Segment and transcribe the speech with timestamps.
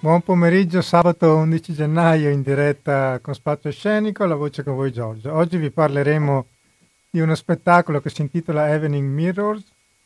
[0.00, 5.34] Buon pomeriggio, sabato 11 gennaio in diretta con Spazio Scenico, la voce con voi Giorgio.
[5.34, 6.46] Oggi vi parleremo
[7.10, 9.64] di uno spettacolo che si intitola Evening Mirrors,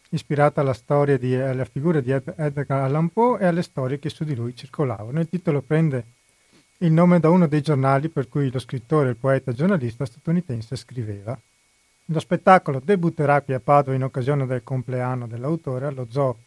[0.09, 4.25] ispirato alla storia di, alla figura di Edgar Allan Poe e alle storie che su
[4.25, 5.21] di lui circolavano.
[5.21, 6.05] Il titolo prende
[6.79, 10.75] il nome da uno dei giornali per cui lo scrittore, il poeta e giornalista statunitense
[10.75, 11.39] scriveva.
[12.07, 16.39] Lo spettacolo debutterà qui a Padova in occasione del compleanno dell'autore allo Zoo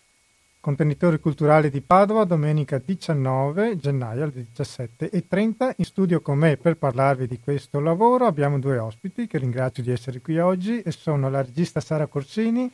[0.65, 5.73] Contenitori culturali di Padova domenica 19 gennaio alle 17.30.
[5.75, 9.91] In studio con me per parlarvi di questo lavoro abbiamo due ospiti che ringrazio di
[9.91, 12.67] essere qui oggi e sono la regista Sara Corsini.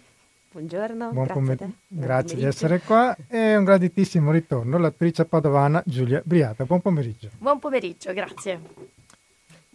[0.53, 6.21] Buongiorno, Buon grazie, pomer- grazie di essere qua e un graditissimo ritorno l'attrice padovana Giulia
[6.23, 6.63] Briata.
[6.63, 7.31] Buon pomeriggio.
[7.39, 8.61] Buon pomeriggio, grazie.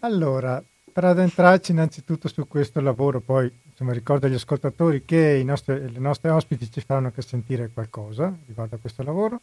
[0.00, 0.64] Allora,
[0.96, 6.30] per addentrarci innanzitutto su questo lavoro, poi insomma, ricordo agli ascoltatori che nostri, le nostre
[6.30, 9.42] ospiti ci faranno anche sentire qualcosa riguardo a questo lavoro.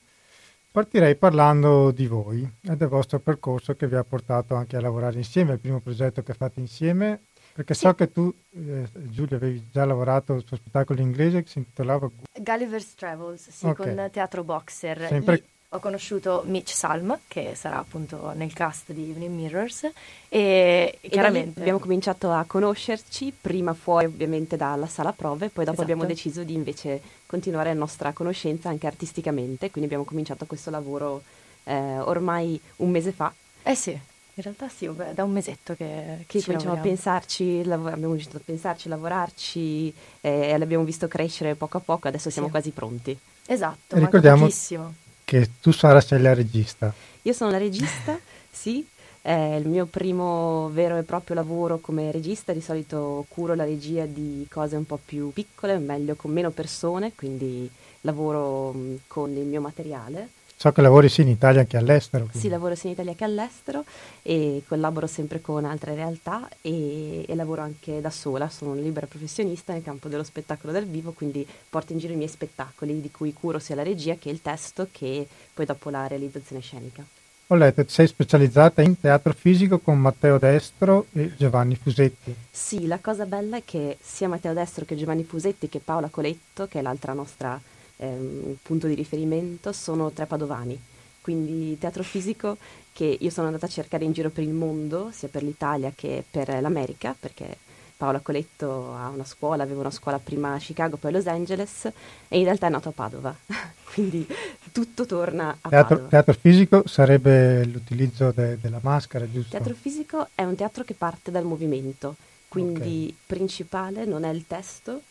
[0.71, 5.18] Partirei parlando di voi e del vostro percorso che vi ha portato anche a lavorare
[5.18, 7.20] insieme, il primo progetto che fate insieme,
[7.54, 7.81] perché sì.
[7.81, 12.96] so che tu, eh, Giulia, avevi già lavorato sul spettacolo inglese che si intitolava Gulliver's
[12.96, 13.93] Travels, sì, okay.
[13.93, 15.05] con Teatro Boxer.
[15.05, 15.35] Sempre...
[15.35, 15.43] Lì
[15.74, 19.90] ho conosciuto Mitch Salm, che sarà appunto nel cast di Evening Mirrors,
[20.30, 25.82] e, e chiaramente abbiamo cominciato a conoscerci, prima fuori ovviamente dalla sala prove, poi dopo
[25.82, 25.82] esatto.
[25.82, 31.24] abbiamo deciso di invece continuare la nostra conoscenza anche artisticamente, quindi abbiamo cominciato questo lavoro
[31.63, 33.34] eh, ormai un mese fa.
[33.63, 37.87] Eh sì, in realtà sì, da un mesetto che, che ci cominciamo a pensarci, lav-
[37.87, 42.48] abbiamo cominciato a pensarci, lavorarci eh, e l'abbiamo visto crescere poco a poco, adesso siamo
[42.49, 42.54] sì.
[42.54, 43.18] quasi pronti.
[43.48, 45.02] Esatto, ricordiamo pochissimo
[45.34, 46.93] che tu Sara sei la regista.
[47.23, 48.20] Io sono la regista,
[48.51, 48.85] sì,
[49.20, 54.05] è il mio primo vero e proprio lavoro come regista, di solito curo la regia
[54.05, 57.67] di cose un po' più piccole, meglio con meno persone, quindi
[58.01, 58.75] lavoro
[59.07, 60.29] con il mio materiale
[60.63, 62.23] So che lavori sia in Italia che all'estero.
[62.23, 62.39] Quindi.
[62.39, 63.83] Sì, lavoro sia in Italia che all'estero
[64.22, 69.06] e collaboro sempre con altre realtà e, e, lavoro anche da sola, sono una libera
[69.06, 73.12] professionista nel campo dello spettacolo dal vivo, quindi porto in giro i miei spettacoli di
[73.12, 77.03] cui curo sia la regia che il testo che poi dopo la realizzazione scenica.
[77.47, 82.34] Ho letto, sei specializzata in teatro fisico con Matteo Destro e Giovanni Fusetti.
[82.50, 86.68] Sì, la cosa bella è che sia Matteo Destro che Giovanni Fusetti che Paola Coletto,
[86.68, 87.59] che è l'altra nostra
[87.98, 90.80] ehm, punto di riferimento sono tre padovani,
[91.22, 92.58] quindi teatro fisico
[92.92, 96.24] che io sono andata a cercare in giro per il mondo, sia per l'Italia che
[96.30, 97.58] per l'America, perché
[97.98, 101.86] Paola Coletto ha una scuola, aveva una scuola prima a Chicago, poi a Los Angeles
[102.28, 103.34] e in realtà è nato a Padova,
[103.94, 104.28] quindi
[104.72, 106.09] tutto torna a teatro, Padova.
[106.09, 109.52] Teatro fisico sarebbe l'utilizzo de, della maschera, giusto?
[109.52, 112.16] Teatro fisico è un teatro che parte dal movimento,
[112.50, 113.16] quindi okay.
[113.26, 115.02] principale non è il testo,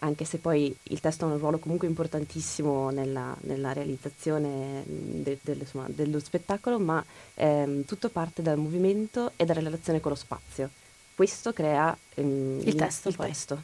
[0.00, 5.52] anche se poi il testo ha un ruolo comunque importantissimo nella, nella realizzazione de, de,
[5.52, 10.70] insomma, dello spettacolo, ma ehm, tutto parte dal movimento e dalla relazione con lo spazio.
[11.14, 13.62] Questo crea ehm, il, testo, il testo.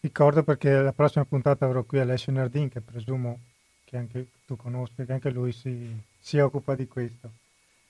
[0.00, 3.38] Ricordo perché la prossima puntata avrò qui Alessio Nardin, che presumo
[3.84, 7.30] che anche tu conosci, che anche lui si, si occupa di questo.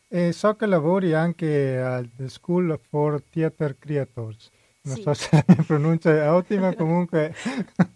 [0.09, 4.50] E so che lavori anche al School for Theatre Creators.
[4.87, 5.03] Non sì.
[5.03, 7.34] so se la mia pronuncia è ottima, comunque...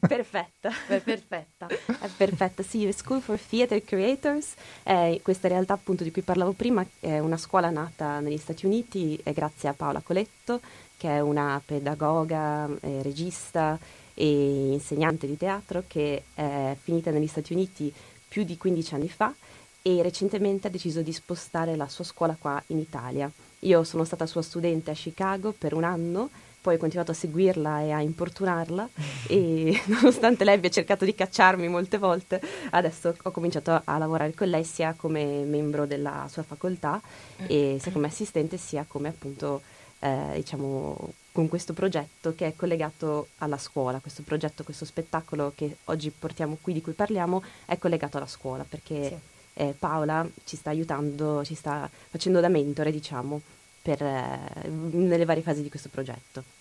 [0.00, 2.62] perfetta, è perfetta, è perfetta.
[2.62, 7.37] Sì, School for Theatre Creators è questa realtà appunto di cui parlavo prima, è una
[7.37, 10.60] scuola nata negli Stati Uniti grazie a Paola Coletto,
[10.97, 13.78] che è una pedagoga, eh, regista
[14.15, 17.93] e insegnante di teatro che è finita negli Stati Uniti
[18.27, 19.34] più di 15 anni fa
[19.82, 23.31] e recentemente ha deciso di spostare la sua scuola qua in Italia.
[23.60, 26.31] Io sono stata sua studente a Chicago per un anno
[26.68, 28.90] poi ho continuato a seguirla e a importunarla
[29.26, 34.48] e nonostante lei abbia cercato di cacciarmi molte volte, adesso ho cominciato a lavorare con
[34.48, 37.00] lei sia come membro della sua facoltà
[37.46, 39.62] e sia come assistente sia come appunto
[40.00, 45.78] eh, diciamo con questo progetto che è collegato alla scuola, questo progetto, questo spettacolo che
[45.84, 49.18] oggi portiamo qui di cui parliamo è collegato alla scuola perché sì.
[49.54, 53.41] eh, Paola ci sta aiutando, ci sta facendo da mentore diciamo
[53.80, 56.58] per, eh, nelle varie fasi di questo progetto.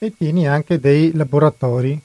[0.00, 2.00] E tieni anche dei laboratori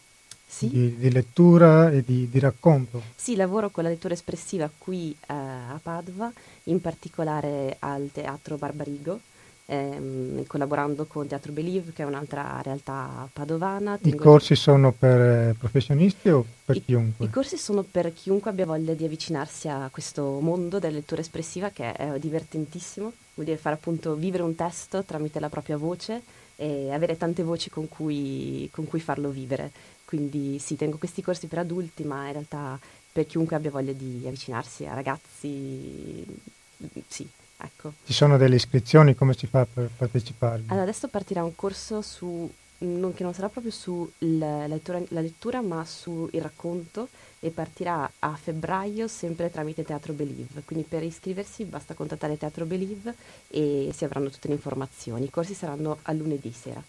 [0.48, 0.68] sì.
[0.68, 3.04] di, di, lettura e di, di, racconto.
[3.16, 6.32] Sì, lavoro con la lettura espressiva qui eh, a Padova,
[6.64, 9.20] in particolare al Teatro Barbarigo,
[9.68, 14.00] ehm, collaborando con Teatro Believe, che è un'altra realtà padovana.
[14.02, 17.26] I corsi sono per eh, professionisti o per I, chiunque?
[17.26, 21.70] I corsi sono per chiunque abbia voglia di avvicinarsi a questo mondo della lettura espressiva
[21.70, 26.94] che è divertentissimo, vuol dire fare appunto vivere un testo tramite la propria voce e
[26.94, 29.72] avere tante voci con cui, con cui farlo vivere.
[30.06, 32.80] Quindi sì, tengo questi corsi per adulti, ma in realtà
[33.12, 36.26] per chiunque abbia voglia di avvicinarsi a ragazzi,
[37.08, 37.28] sì,
[37.58, 37.92] ecco.
[38.06, 40.64] Ci sono delle iscrizioni, come si fa per partecipare?
[40.68, 45.62] Allora, adesso partirà un corso su, non, che non sarà proprio sulla lettura, la lettura,
[45.62, 47.08] ma sul racconto
[47.40, 50.62] e partirà a febbraio sempre tramite Teatro Believe.
[50.66, 53.14] Quindi per iscriversi basta contattare Teatro Believe
[53.50, 55.26] e si avranno tutte le informazioni.
[55.26, 56.82] I corsi saranno a lunedì sera.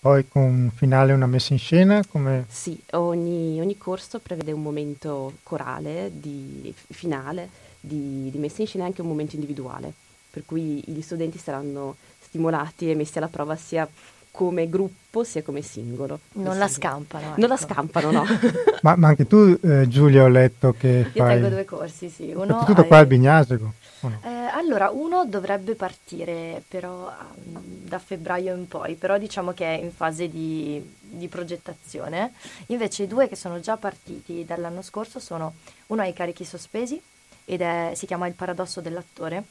[0.00, 2.02] Poi con finale una messa in scena?
[2.06, 2.46] Come...
[2.48, 8.84] Sì, ogni, ogni, corso prevede un momento corale di finale, di, di messa in scena
[8.84, 9.92] e anche un momento individuale,
[10.30, 13.86] per cui gli studenti saranno stimolati e messi alla prova sia
[14.30, 16.20] come gruppo sia come singolo.
[16.32, 17.30] Non la scampano.
[17.30, 17.40] Ecco.
[17.40, 18.24] Non la scampano, no.
[18.82, 21.34] ma, ma, anche tu, eh, Giulia, ho letto che Io fai...
[21.34, 22.32] tengo due corsi, sì.
[22.34, 23.72] Uno tutto qua al Bignasego.
[24.00, 24.18] No?
[24.22, 27.12] Eh, allora, uno dovrebbe partire però
[27.44, 32.32] um, da febbraio in poi, però diciamo che è in fase di, di, progettazione.
[32.66, 35.54] Invece i due che sono già partiti dall'anno scorso sono
[35.88, 37.00] uno ai carichi sospesi
[37.44, 39.42] ed è, si chiama Il paradosso dell'attore.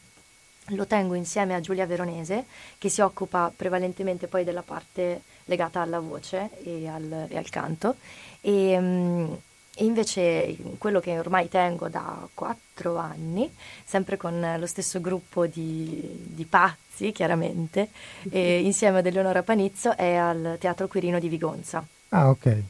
[0.70, 2.46] Lo tengo insieme a Giulia Veronese
[2.78, 7.96] che si occupa prevalentemente poi della parte legata alla voce e al, e al canto.
[8.42, 9.38] E, um,
[9.76, 13.50] e invece quello che ormai tengo da quattro anni,
[13.86, 17.90] sempre con lo stesso gruppo di, di pazzi, chiaramente,
[18.30, 21.86] e insieme ad Eleonora Panizzo, è al Teatro Quirino di Vigonza.
[22.10, 22.64] Ah, ok.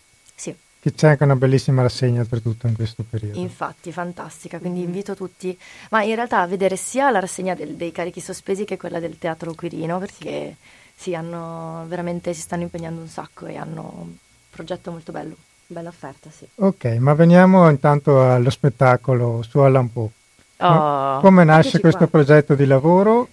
[0.81, 3.37] Che c'è anche una bellissima rassegna oltretutto in questo periodo.
[3.37, 5.57] Infatti, fantastica, quindi invito tutti,
[5.89, 9.17] ma in realtà a vedere sia la rassegna del, dei carichi sospesi che quella del
[9.17, 10.55] Teatro Quirino, perché
[10.95, 14.15] sì, hanno veramente, si stanno impegnando un sacco e hanno un
[14.49, 15.35] progetto molto bello.
[15.67, 16.47] Bella offerta, sì.
[16.55, 20.09] Ok, ma veniamo intanto allo spettacolo su Allan Poe.
[20.57, 22.07] Oh, Come nasce questo qua.
[22.07, 23.27] progetto di lavoro?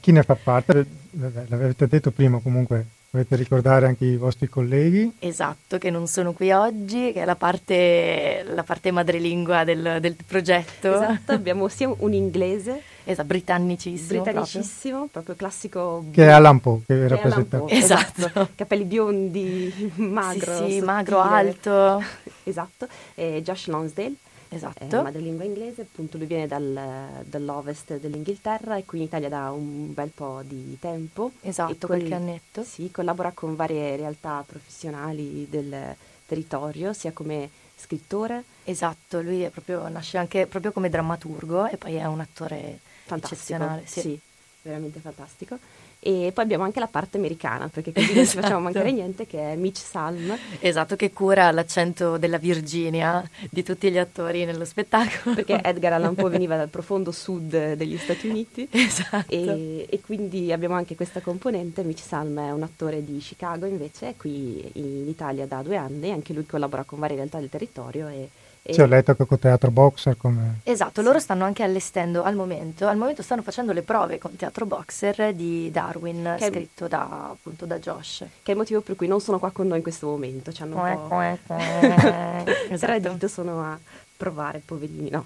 [0.00, 0.86] Chi ne fa parte?
[1.10, 5.16] L'avete detto prima comunque Dovete ricordare anche i vostri colleghi.
[5.18, 10.16] Esatto, che non sono qui oggi, che è la parte, la parte madrelingua del, del,
[10.26, 10.94] progetto.
[10.94, 12.80] Esatto, abbiamo sia un inglese.
[13.04, 14.22] Esatto, britannicissimo.
[14.22, 16.06] Britannicissimo, proprio, proprio classico.
[16.10, 17.62] Che è Alan Poe, che rappresenta.
[17.66, 18.20] Esatto.
[18.20, 18.48] esatto.
[18.54, 20.64] Capelli biondi, magro.
[20.64, 22.02] Sì, sì magro, alto.
[22.44, 22.88] esatto.
[23.14, 24.14] E Josh Lonsdale
[24.54, 24.98] Esatto.
[24.98, 29.94] È madrelingua inglese, appunto lui viene dal, dall'ovest dell'Inghilterra e qui in Italia da un
[29.94, 31.32] bel po' di tempo.
[31.40, 32.62] Esatto, qualche col, annetto.
[32.62, 35.94] Sì, collabora con varie realtà professionali del
[36.26, 38.44] territorio, sia come scrittore.
[38.64, 43.82] Esatto, lui proprio, nasce anche proprio come drammaturgo e poi è un attore fantastico, eccezionale.
[43.86, 44.00] Sì.
[44.00, 44.20] sì,
[44.62, 45.58] veramente fantastico.
[46.04, 48.60] E poi abbiamo anche la parte americana, perché così non ci facciamo esatto.
[48.60, 50.36] mancare niente, che è Mitch Salm.
[50.58, 55.36] Esatto, che cura l'accento della Virginia di tutti gli attori nello spettacolo.
[55.36, 58.66] Perché Edgar Allan Poe veniva dal profondo sud degli Stati Uniti.
[58.68, 59.32] Esatto.
[59.32, 61.84] E, e, quindi abbiamo anche questa componente.
[61.84, 66.10] Mitch Salm è un attore di Chicago, invece, è qui in Italia da due anni,
[66.10, 68.28] anche lui collabora con varie realtà del territorio e
[68.64, 70.60] sì, ho letto che con Teatro Boxer come...
[70.62, 74.66] Esatto, loro stanno anche allestendo al momento, al momento stanno facendo le prove con Teatro
[74.66, 78.18] Boxer di Darwin, che scritto da, appunto da Josh.
[78.18, 80.62] Che è il motivo per cui non sono qua con noi in questo momento, ci
[80.62, 81.20] hanno un po'...
[82.70, 83.28] esatto.
[83.28, 83.78] sono a
[84.16, 85.24] provare, poverini, no.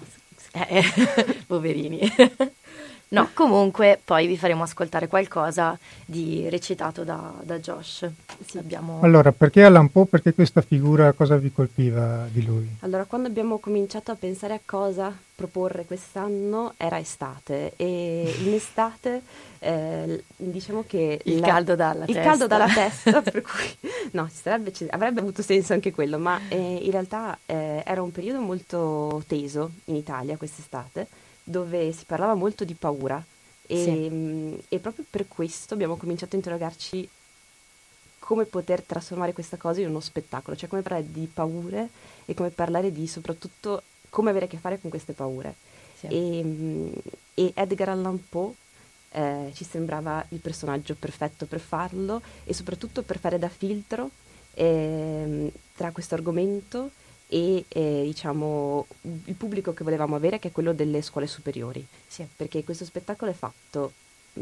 [0.53, 0.83] Eh,
[1.45, 1.99] poverini.
[3.09, 8.09] No, comunque poi vi faremo ascoltare qualcosa di recitato da, da Josh.
[8.45, 8.57] Sì.
[8.57, 8.99] Abbiamo...
[9.01, 10.05] Allora, perché Alan Poe?
[10.05, 12.67] Perché questa figura, cosa vi colpiva di lui?
[12.81, 19.21] Allora, quando abbiamo cominciato a pensare a cosa proporre quest'anno era estate e in estate
[19.59, 22.21] eh, diciamo che il la, caldo dalla il testa.
[22.21, 23.77] caldo dalla testa per cui
[24.13, 28.39] no sarebbe, avrebbe avuto senso anche quello ma eh, in realtà eh, era un periodo
[28.39, 31.07] molto teso in Italia quest'estate
[31.47, 33.23] dove si parlava molto di paura
[33.65, 34.09] e, sì.
[34.09, 37.09] mm, e proprio per questo abbiamo cominciato a interrogarci
[38.19, 41.89] come poter trasformare questa cosa in uno spettacolo, cioè come parlare di paure
[42.25, 45.55] e come parlare di soprattutto come avere a che fare con queste paure.
[45.97, 46.07] Sì.
[46.07, 46.91] E, mm,
[47.33, 48.53] e, Edgar Allan Poe
[49.11, 54.09] eh, ci sembrava il personaggio perfetto per farlo e soprattutto per fare da filtro
[54.53, 56.91] eh, tra questo argomento
[57.27, 61.85] e eh, diciamo il pubblico che volevamo avere che è quello delle scuole superiori.
[62.07, 62.25] Sì.
[62.35, 63.91] perché questo spettacolo è fatto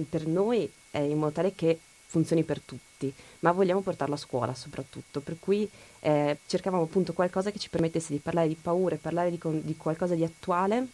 [0.10, 4.54] per noi eh, in modo tale che funzioni per tutti ma vogliamo portarlo a scuola
[4.54, 5.20] soprattutto.
[5.20, 5.68] Per cui
[6.02, 9.76] eh, cercavamo appunto qualcosa che ci permettesse di parlare di paure parlare di, con, di
[9.76, 10.88] qualcosa di attuale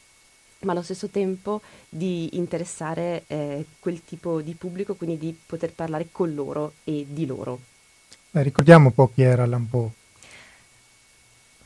[0.62, 6.08] ma allo stesso tempo di interessare eh, quel tipo di pubblico quindi di poter parlare
[6.12, 7.60] con loro e di loro.
[8.30, 9.92] Beh, ricordiamo un po' chi era Allan Poe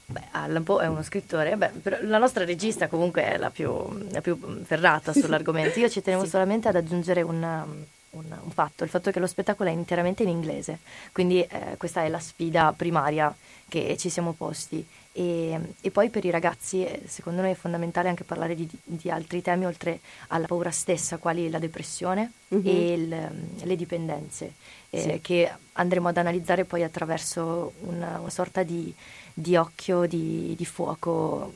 [0.07, 3.71] Beh, Allan Poe è uno scrittore, beh, la nostra regista comunque è la più,
[4.12, 5.79] la più ferrata sull'argomento.
[5.79, 6.29] Io ci tenevo sì.
[6.29, 10.29] solamente ad aggiungere un, un, un, fatto, il fatto che lo spettacolo è interamente in
[10.29, 10.79] inglese,
[11.12, 13.35] quindi eh, questa è la sfida primaria
[13.67, 14.85] che ci siamo posti
[15.17, 19.41] E, e, poi per i ragazzi, secondo noi è fondamentale anche parlare di, di altri
[19.41, 22.67] temi oltre alla paura stessa, quali la depressione mm-hmm.
[22.67, 23.31] e il,
[23.63, 24.55] le dipendenze,
[24.89, 25.19] eh, sì.
[25.22, 28.93] che andremo ad analizzare poi attraverso una, una sorta di,
[29.34, 31.53] di occhio di, di fuoco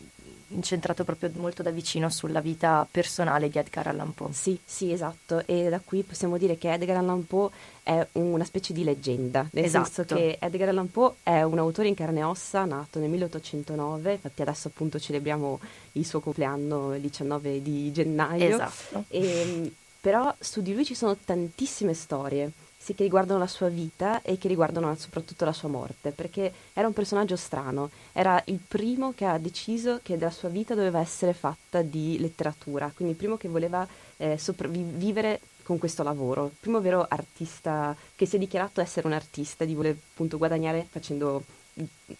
[0.49, 4.33] incentrato proprio molto da vicino sulla vita personale di Edgar Allan Poe.
[4.33, 5.43] Sì, sì, esatto.
[5.45, 7.49] E da qui possiamo dire che Edgar Allan Poe
[7.83, 9.91] è una specie di leggenda, nel esatto.
[9.91, 14.11] senso che Edgar Allan Poe è un autore in carne e ossa nato nel 1809,
[14.13, 15.59] infatti adesso appunto celebriamo
[15.93, 18.55] il suo compleanno il 19 di gennaio.
[18.55, 19.05] Esatto.
[19.07, 22.51] E, però su di lui ci sono tantissime storie
[22.81, 26.87] sia che riguardano la sua vita e che riguardano soprattutto la sua morte, perché era
[26.87, 31.33] un personaggio strano, era il primo che ha deciso che la sua vita doveva essere
[31.33, 33.85] fatta di letteratura, quindi il primo che voleva
[34.17, 39.13] eh, sopravvivere con questo lavoro, il primo vero artista che si è dichiarato essere un
[39.13, 41.43] artista, di voler appunto guadagnare facendo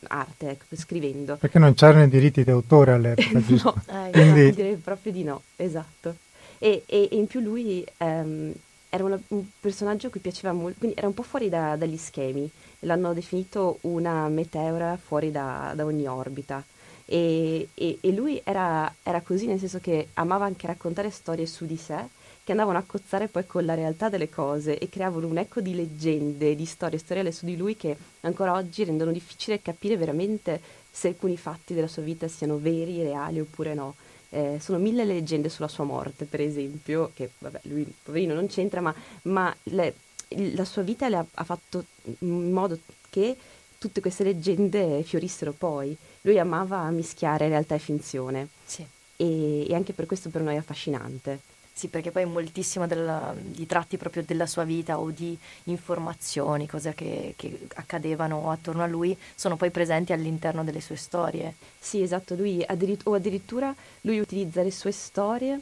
[0.10, 1.38] arte, ecco, scrivendo.
[1.38, 4.52] Perché non c'erano i diritti d'autore all'epoca, no, eh, Quindi...
[4.52, 6.16] direi proprio di no, esatto.
[6.58, 8.54] E, e, e in più lui ehm,
[8.90, 11.98] era una, un personaggio a cui piaceva molto, quindi era un po' fuori da, dagli
[11.98, 16.64] schemi, l'hanno definito una meteora fuori da, da ogni orbita.
[17.06, 21.66] E, e, e lui era, era, così, nel senso che amava anche raccontare storie su
[21.66, 21.98] di sé,
[22.44, 25.76] che andavano a cozzare poi con la realtà delle cose e creavano un eco di
[25.76, 31.10] leggende, di storie storielle su di lui che ancora oggi rendono difficile capire veramente se
[31.10, 33.96] alcuni fatti della sua vita siano veri, reali oppure no.
[34.32, 38.80] Eh, sono mille leggende sulla sua morte, per esempio, che vabbè, lui poverino non c'entra,
[38.80, 38.94] ma,
[39.24, 39.96] ma le,
[40.54, 41.86] la sua vita le ha, ha, fatto
[42.20, 42.78] in modo
[43.10, 43.36] che
[43.78, 45.96] tutte queste leggende fiorissero poi.
[46.22, 48.50] Lui amava mischiare realtà e finzione.
[48.66, 48.86] Sì.
[49.16, 51.40] E, e anche per questo per noi è affascinante.
[51.74, 56.94] Sì, perché poi moltissimo della, di tratti proprio della sua vita o di informazioni, cose
[56.94, 61.56] che, che, accadevano attorno a lui, sono poi presenti all'interno delle sue storie.
[61.80, 65.62] Sì, esatto, lui addirittura, o addirittura lui utilizza le sue storie,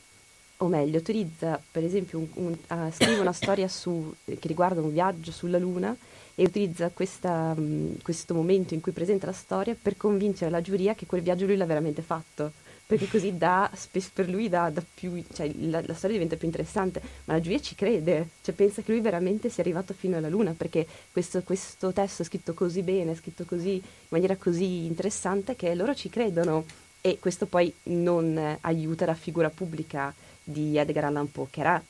[0.57, 4.91] o meglio, utilizza per esempio, un, un, uh, scrive una storia su, che riguarda un
[4.91, 5.95] viaggio sulla Luna
[6.33, 10.95] e utilizza questa, um, questo momento in cui presenta la storia per convincere la giuria
[10.95, 13.69] che quel viaggio lui l'ha veramente fatto perché così dà,
[14.13, 17.59] per lui dà, dà più, cioè la, la, storia diventa più interessante, ma la giuria
[17.59, 21.91] ci crede, cioè pensa che lui veramente sia arrivato fino alla luna, perché questo, questo
[21.91, 26.09] testo è scritto così bene, è scritto così, in maniera così interessante che loro ci
[26.09, 26.63] credono.
[27.01, 31.81] E questo poi non aiuta la figura pubblica di Edgar Allan Poe, che era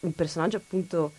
[0.00, 1.12] un personaggio appunto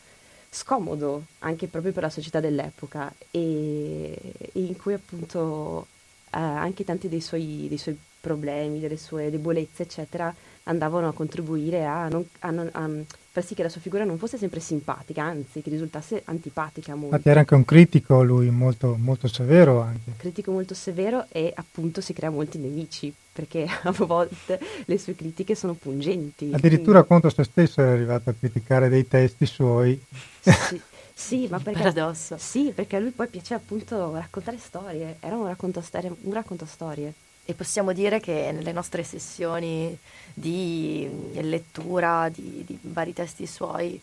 [0.50, 5.88] scomodo anche proprio per la società dell'epoca e, e in cui appunto
[6.32, 11.86] eh, anche tanti dei suoi, dei suoi problemi, delle sue debolezze, eccetera, andavano a contribuire
[11.86, 12.90] a, non, a, non, a,
[13.32, 16.94] far sì che la sua figura non fosse sempre simpatica, anzi che risultasse antipatica.
[16.94, 17.08] Molto.
[17.08, 20.14] Infatti era anche un critico lui, molto, molto severo anche.
[20.18, 25.54] Critico molto severo e appunto si crea molti nemici, perché a volte le sue critiche
[25.54, 26.50] sono pungenti.
[26.52, 27.08] Addirittura quindi...
[27.08, 30.02] contro se stesso è arrivato a criticare dei testi suoi.
[30.42, 30.82] Sì.
[31.18, 32.36] Sì, ma perché, Paradosso.
[32.38, 36.14] sì, perché a lui poi piaceva appunto raccontare storie, era un raccontastorie.
[36.24, 37.14] Un raccontastorie.
[37.46, 39.98] E possiamo dire che nelle nostre sessioni
[40.34, 44.00] di lettura di, di vari testi suoi,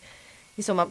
[0.55, 0.89] insomma,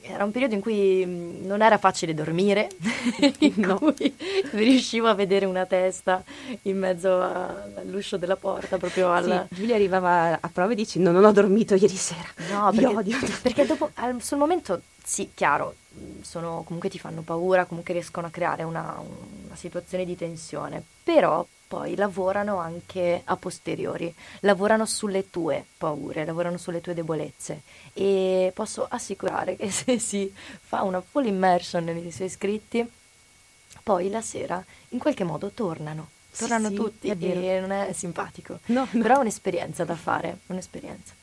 [0.00, 2.68] era un periodo in cui non era facile dormire,
[3.40, 3.78] in no.
[3.78, 4.14] cui
[4.52, 6.22] riuscivo a vedere una testa
[6.62, 9.46] in mezzo a, all'uscio della porta, proprio al...
[9.48, 12.94] Sì, Giulia arrivava a prova e dici no, non ho dormito ieri sera, no, perché,
[12.94, 13.18] odio.
[13.42, 15.74] perché dopo, al, sul momento, sì, chiaro,
[16.22, 21.44] sono, comunque ti fanno paura, comunque riescono a creare una, una situazione di tensione, però
[21.72, 27.62] poi lavorano anche a posteriori, lavorano sulle tue paure, lavorano sulle tue debolezze
[27.94, 32.86] e posso assicurare che se si fa una full immersion nei suoi scritti,
[33.82, 36.10] poi la sera in qualche modo tornano.
[36.36, 39.00] Tornano sì, tutti sì, e non è simpatico, no, no.
[39.00, 41.14] però è un'esperienza da fare, un'esperienza.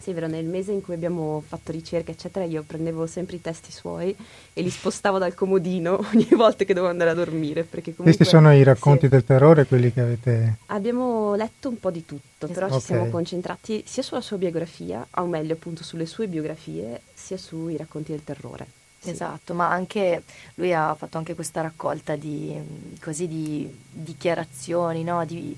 [0.00, 3.72] Sì, vero, nel mese in cui abbiamo fatto ricerca, eccetera, io prendevo sempre i testi
[3.72, 4.14] suoi
[4.52, 7.66] e li spostavo dal comodino ogni volta che dovevo andare a dormire.
[7.68, 9.08] Comunque, Questi sono i racconti sì.
[9.08, 10.58] del terrore, quelli che avete...
[10.66, 12.52] Abbiamo letto un po' di tutto, esatto.
[12.52, 12.78] però okay.
[12.78, 17.76] ci siamo concentrati sia sulla sua biografia, o meglio appunto sulle sue biografie, sia sui
[17.76, 18.68] racconti del terrore.
[19.00, 19.10] Sì.
[19.10, 20.22] Esatto, ma anche
[20.54, 22.56] lui ha fatto anche questa raccolta di,
[23.00, 25.24] così, di dichiarazioni, no?
[25.24, 25.56] di,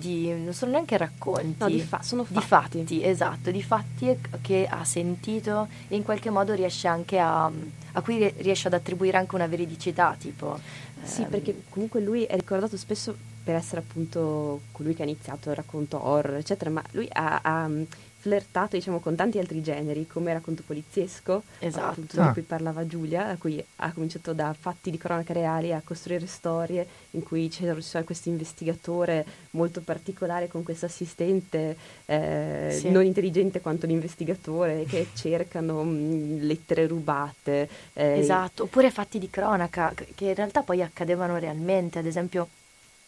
[0.00, 2.78] di, non sono neanche racconti, no, di, fa- sono fatti.
[2.78, 7.44] di fatti, esatto, di fatti che ha sentito e in qualche modo riesce anche a,
[7.44, 10.58] a cui riesce ad attribuire anche una veridicità, tipo.
[11.02, 15.50] Sì, ehm, perché comunque lui è ricordato spesso per essere appunto colui che ha iniziato
[15.50, 17.68] il racconto horror, eccetera, ma lui ha, ha
[18.20, 21.88] flirtato diciamo, con tanti altri generi, come racconto poliziesco, Esatto.
[21.88, 22.26] appunto, Ah.
[22.26, 26.26] di cui parlava Giulia, a cui ha cominciato da fatti di cronaca reali a costruire
[26.26, 32.90] storie in cui c'è c'è questo investigatore molto particolare con questo assistente eh, Sì.
[32.90, 37.68] non intelligente quanto l'investigatore che cercano mh, lettere rubate.
[37.94, 42.48] eh, Esatto, oppure fatti di cronaca che in realtà poi accadevano realmente, ad esempio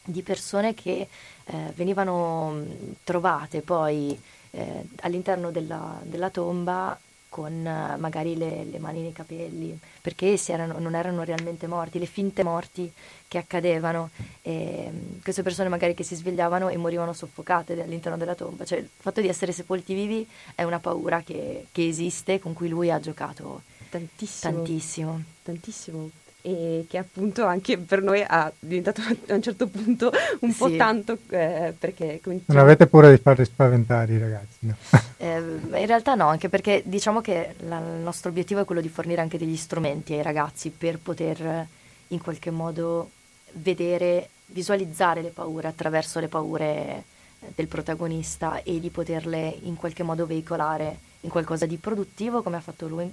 [0.04, 1.07] di persone che
[1.45, 2.64] eh, venivano mh,
[3.04, 4.19] trovate poi
[4.52, 10.78] eh, all'interno della, della tomba con eh, magari le, le mani nei capelli, perché erano-
[10.78, 12.92] non erano realmente morti, le finte morti
[13.26, 14.11] che accadevano,
[14.42, 18.88] mh, queste persone magari che si svegliavano e morivano soffocate all'interno della tomba, cioè il
[18.94, 23.00] fatto di essere sepolti vivi è una paura che, che esiste, con cui lui ha
[23.00, 24.52] giocato tantissimo.
[24.52, 25.23] tantissimo.
[25.42, 26.11] tantissimo
[26.44, 30.76] e che appunto anche per noi ha diventato a un certo punto un po' Sì.
[30.76, 34.75] tanto eh, perché cominciamo- Non avete paura di farli spaventare i ragazzi, no?
[35.22, 38.88] Eh, in realtà no, anche perché diciamo che la- il nostro obiettivo è quello di
[38.88, 41.68] fornire anche degli strumenti ai ragazzi per poter eh,
[42.08, 43.11] in qualche modo
[43.52, 47.04] vedere, visualizzare le paure attraverso le paure
[47.38, 52.56] eh, del protagonista e di poterle in qualche modo veicolare in qualcosa di produttivo come
[52.56, 53.08] ha fatto lui,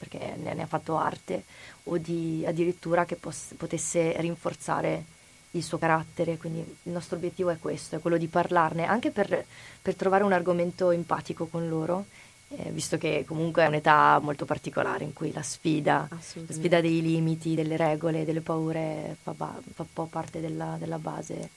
[0.00, 1.44] perché ne, ne ha fatto arte,
[1.84, 5.04] o di addirittura che pos- potesse rinforzare
[5.52, 9.44] il suo carattere, quindi il nostro obiettivo è questo, è quello di parlarne anche per,
[9.82, 12.06] per trovare un argomento empatico con loro,
[12.48, 17.02] eh, visto che comunque è un'età molto particolare in cui la sfida, la sfida dei
[17.02, 21.50] limiti, delle regole, delle paure fa, ba- fa un po' parte della, della base.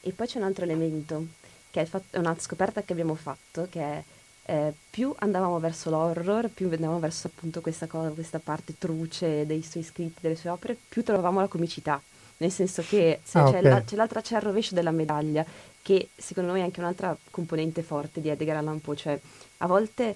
[0.00, 1.26] e poi c'è un altro elemento
[1.70, 4.02] che è una scoperta che abbiamo fatto che è
[4.46, 9.62] eh, più andavamo verso l'horror più andavamo verso appunto questa cosa questa parte truce dei
[9.62, 12.00] suoi scritti delle sue opere più trovavamo la comicità
[12.38, 13.62] nel senso che se Ah, c'è, ok.
[13.62, 15.44] la- c'è l'altra c'è il rovescio della medaglia
[15.80, 19.20] che secondo noi è anche un'altra componente forte di Edgar Allan Poe cioè
[19.58, 20.14] a volte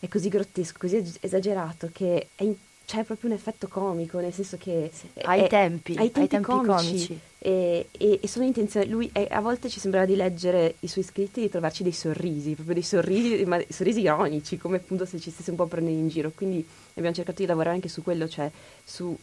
[0.00, 2.44] è così grottesco, così es- esagerato che è
[2.92, 6.66] c'è proprio un effetto comico, nel senso che è- Ai è- tempi, ai tempi comici,
[6.88, 7.18] comici.
[7.38, 8.86] E, e- e sono intenzioni.
[8.86, 11.92] Lui è- a volte ci sembrava di leggere i suoi scritti e di trovarci dei
[11.92, 16.00] sorrisi, proprio dei sorrisi, ma sorrisi ironici, come appunto se ci stesse un po' prendendo
[16.00, 16.32] in giro.
[16.34, 16.62] Quindi
[16.94, 18.50] abbiamo cercato di lavorare anche su quello, cioè
[18.84, 19.16] su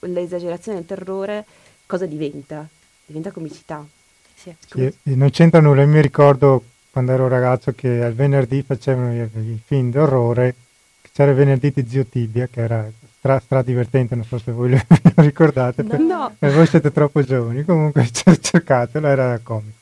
[0.00, 1.44] l'esagerazione del terrore,
[1.86, 2.66] cosa diventa?
[3.06, 3.86] Diventa comicità.
[4.34, 4.52] Sì.
[4.66, 9.20] Sì, non c'entra nulla, io mi ricordo quando ero ragazzo che al venerdì facevano i,
[9.22, 10.54] i film d'orrore,
[11.00, 12.90] che c'era il venerdì di Zio Tibia, che era
[13.22, 14.80] stra, stra divertente, non so se voi lo
[15.22, 16.34] ricordate, per- No.
[16.40, 19.78] eh, voi siete troppo giovani, comunque cer- cercatelo, era comico.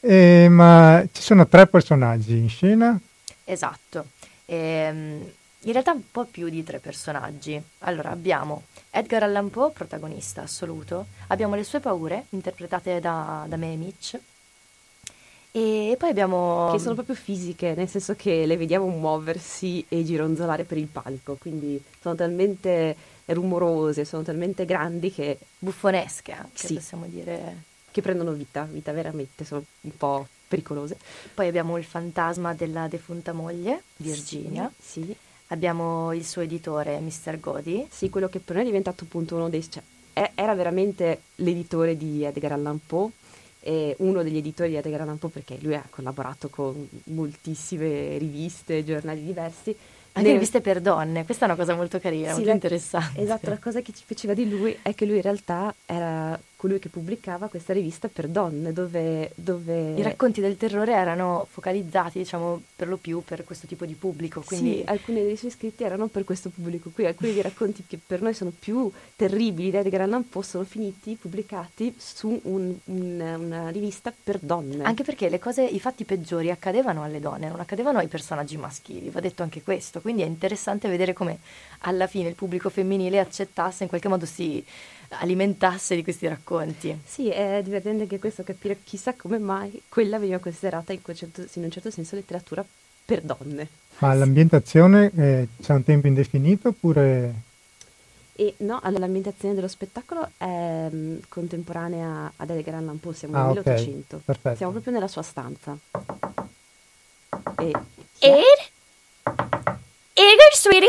[0.00, 2.98] E, ma ci sono tre personaggi in scena,
[3.44, 4.06] Esatto.
[4.46, 5.30] Ehm,
[5.64, 7.60] in realtà un po' più di tre personaggi.
[7.80, 13.76] Allora, abbiamo Edgar Allan Poe, protagonista assoluto, abbiamo le sue paure, interpretate da, da Mae
[13.76, 14.18] Mitch,
[15.52, 16.70] e poi abbiamo...
[16.72, 21.36] Che sono proprio fisiche, nel senso che le vediamo muoversi e gironzolare per il palco,
[21.38, 26.74] quindi sono talmente rumorose, sono talmente grandi che, buffonesche anche, Sì.
[26.74, 27.70] possiamo dire.
[27.92, 30.96] che prendono vita, vita veramente, sono un po' pericolose.
[31.34, 34.72] Poi abbiamo il fantasma della defunta moglie, Virginia.
[34.78, 35.16] Sì, sì.
[35.48, 37.38] Abbiamo il suo editore, Mr.
[37.38, 37.86] Godi.
[37.90, 39.68] Sì, quello che per noi è diventato appunto uno dei...
[39.70, 39.82] Cioè,
[40.34, 43.10] era veramente l'editore di Edgar Allan Poe,
[43.64, 48.84] e uno degli editori di Edgar Allan Poe perché lui ha collaborato con moltissime riviste,
[48.84, 49.74] giornali diversi.
[50.14, 53.20] Anche Ne- riviste per donne, questa è una cosa molto carina, Sì, molto la- interessante.
[53.22, 56.78] Esatto, la cosa che ci piaceva di lui è che lui in realtà era colui
[56.78, 59.32] che pubblicava questa rivista per donne, dove...
[59.34, 59.94] dove...
[59.94, 64.42] I racconti del terrore erano focalizzati, diciamo, per lo più per questo tipo di pubblico,
[64.42, 67.98] quindi Sì, alcuni dei suoi scritti erano per questo pubblico qui, alcuni dei racconti che
[68.06, 73.36] per noi sono più terribili di Edgar Allan Poe sono finiti pubblicati su un- un-
[73.40, 74.84] una rivista per donne.
[74.84, 79.10] anche perché le cose, i fatti peggiori accadevano alle donne, non accadevano ai personaggi maschili,
[79.10, 81.38] va detto anche questo, quindi è interessante vedere come
[81.80, 84.64] alla fine il pubblico femminile accettasse, in qualche modo si
[85.18, 86.98] alimentasse di questi racconti.
[87.04, 91.46] Sì, è divertente anche questo capire chissà come mai quella veniva considerata in, quel certo-
[91.54, 92.64] in un certo senso letteratura
[93.04, 93.68] per donne.
[93.98, 97.34] ma l'ambientazione eh, c'è un tempo indefinito oppure...
[98.34, 103.58] E no, l'ambientazione dello spettacolo è mm, contemporanea ad Edgar Allan Poe, siamo Ah, nel
[103.58, 104.22] ok, 1800.
[104.24, 104.56] perfetto.
[104.56, 105.76] Siamo proprio nella sua stanza.
[107.58, 107.72] E
[108.18, 108.70] Ed?
[110.14, 110.88] Edgar, sweetie?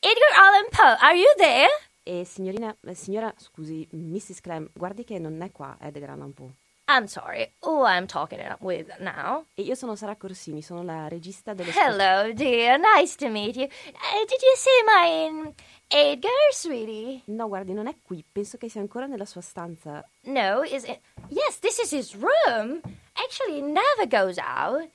[0.00, 1.68] Edgar Allan Poe, are you there?
[2.06, 4.40] E signorina, signora, scusi, Mrs.
[4.40, 6.54] Clem, guardi che non è qua Edgar Allan Poe.
[6.86, 7.50] I'm sorry.
[7.62, 9.46] Who I'm talking with now?
[9.54, 12.78] E io sono Sara Corsini, sono la regista dello Hello, dear.
[12.78, 13.64] Nice to meet you.
[13.64, 15.54] Uh, did you see my um,
[15.88, 17.22] Edgar, sweetie?
[17.28, 20.06] No, guardi, non è qui, penso che sia ancora nella sua stanza.
[20.24, 21.00] No, is it?
[21.30, 22.82] Yes, this is his room.
[23.14, 24.86] Actually, he never goes out.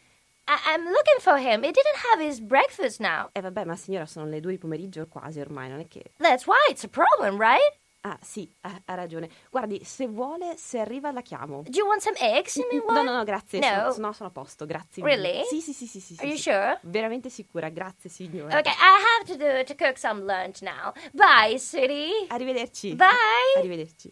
[0.49, 1.61] I- I'm looking for him.
[1.63, 3.29] He didn't have his breakfast now.
[3.31, 6.13] E vabbè, ma signora, sono le due di pomeriggio quasi ormai, non è che...
[6.17, 7.77] That's why it's a problem, right?
[8.01, 9.29] Ah, sì, ha, ha ragione.
[9.51, 11.63] Guardi, se vuole, se arriva la chiamo.
[11.67, 12.55] Do you want some eggs?
[12.55, 13.03] You mean No, what?
[13.03, 13.59] no, no, grazie.
[13.59, 13.91] No.
[13.91, 15.03] Sono, no, sono a posto, grazie.
[15.03, 15.43] Really?
[15.45, 16.15] Sì, sì, sì, sì, sì.
[16.17, 16.43] Are you sì.
[16.43, 16.79] sure?
[16.83, 18.57] Veramente sicura, grazie signora.
[18.57, 20.93] Okay, I have to do to cook some lunch now.
[21.11, 22.25] Bye, sweetie.
[22.29, 22.95] Arrivederci.
[22.95, 23.57] Bye.
[23.57, 24.11] Arrivederci.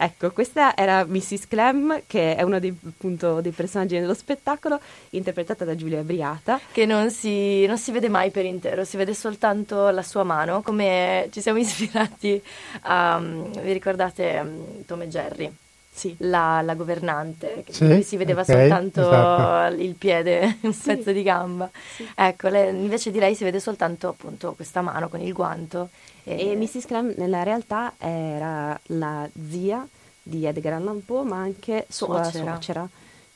[0.00, 1.48] Ecco, questa era Mrs.
[1.48, 4.78] Clem, che è uno dei, appunto, dei personaggi dello spettacolo,
[5.10, 6.60] interpretata da Giulia Briata.
[6.70, 10.62] Che non si, non si vede mai per intero, si vede soltanto la sua mano,
[10.62, 12.40] come ci siamo ispirati
[12.82, 15.52] a, vi ricordate, um, Tom e Jerry?
[15.90, 16.14] Sì.
[16.18, 19.74] La, la governante, che Sì, si vedeva ok, soltanto esatto.
[19.82, 20.82] il piede, un Sì.
[20.94, 21.68] pezzo di gamba.
[21.96, 22.08] Sì.
[22.14, 25.88] Ecco, lei- invece di lei si vede soltanto appunto questa mano con il guanto.
[26.24, 26.84] E Mrs.
[26.86, 29.86] Clem nella realtà era la zia
[30.22, 32.44] di Edgar Allan Poe, ma anche sua Suocera.
[32.52, 32.88] suocera.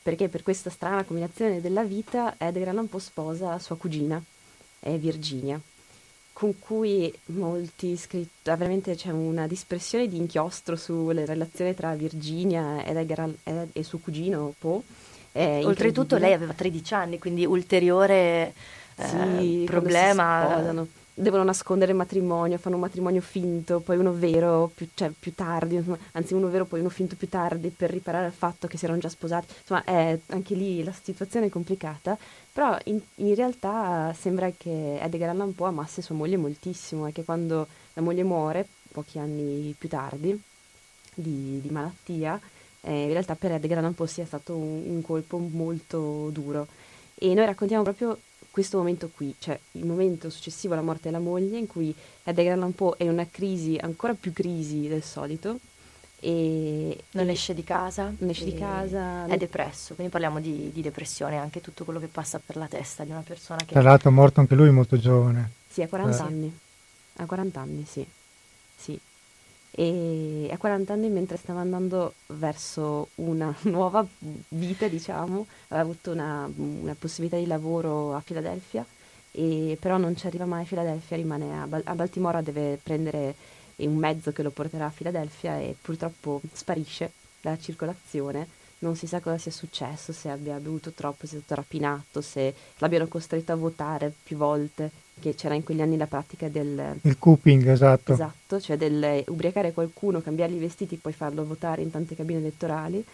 [0.02, 4.22] Perché per questa strana combinazione della vita Edgar Allan Poe sposa sua cugina,
[4.80, 5.60] Virginia,
[6.32, 12.96] con cui molti scrittori, veramente c'è una dispersione di inchiostro sulle relazioni tra Virginia ed
[12.96, 14.80] Edgar Al- ed- e suo cugino Poe.
[15.64, 18.52] Oltretutto lei aveva 13 anni, quindi ulteriore
[18.96, 20.82] eh, Sì, si problema.
[21.14, 25.74] Devono nascondere il matrimonio, fanno un matrimonio finto, poi uno vero più, cioè, più tardi,
[25.74, 28.86] insomma, anzi uno vero poi uno finto più tardi per riparare al fatto che si
[28.86, 29.52] erano già sposati.
[29.60, 32.16] Insomma, è anche lì la situazione è complicata,
[32.50, 37.24] però in, in realtà sembra che Edgar Allan Poe amasse sua moglie moltissimo e che
[37.24, 40.40] quando la moglie muore, pochi anni più tardi,
[41.14, 42.40] di, di malattia,
[42.80, 46.66] eh, in realtà per Edgar Allan Poe sia stato un, un colpo molto duro.
[47.14, 48.18] E noi raccontiamo proprio
[48.52, 52.72] questo momento qui, cioè il momento successivo alla morte della moglie, in cui Edgar Allan
[52.74, 55.58] Poe è in una crisi, ancora più crisi del solito,
[56.20, 58.12] e non esce di casa.
[58.18, 62.06] non esce di casa, È depresso, quindi parliamo di, di depressione, anche tutto quello che
[62.06, 63.72] passa per la testa di una persona che...
[63.72, 65.50] Tra l'altro è morto anche lui molto giovane.
[65.68, 66.20] Sì, a 40 Eh.
[66.20, 66.58] anni.
[67.16, 67.84] A 40 anni.
[67.88, 68.06] Sì.
[69.74, 74.06] E a 40 anni, mentre stava andando verso una nuova
[74.48, 78.84] vita, diciamo, aveva avuto una, una possibilità di lavoro a Filadelfia,
[79.30, 83.34] e però non ci arriva mai a Filadelfia, rimane a, Bal- a Baltimora, deve prendere
[83.76, 88.60] un mezzo che lo porterà a Filadelfia e purtroppo sparisce dalla circolazione.
[88.82, 92.54] Non si sa cosa sia successo, se abbia bevuto troppo, se è stato rapinato, se
[92.78, 94.90] l'abbiano costretto a votare più volte,
[95.20, 98.12] che c'era in quegli anni la pratica del, Il Cooping, esatto.
[98.12, 102.40] Esatto, cioè del ubriacare qualcuno, cambiargli i vestiti e poi farlo votare in tante cabine
[102.40, 103.04] elettorali.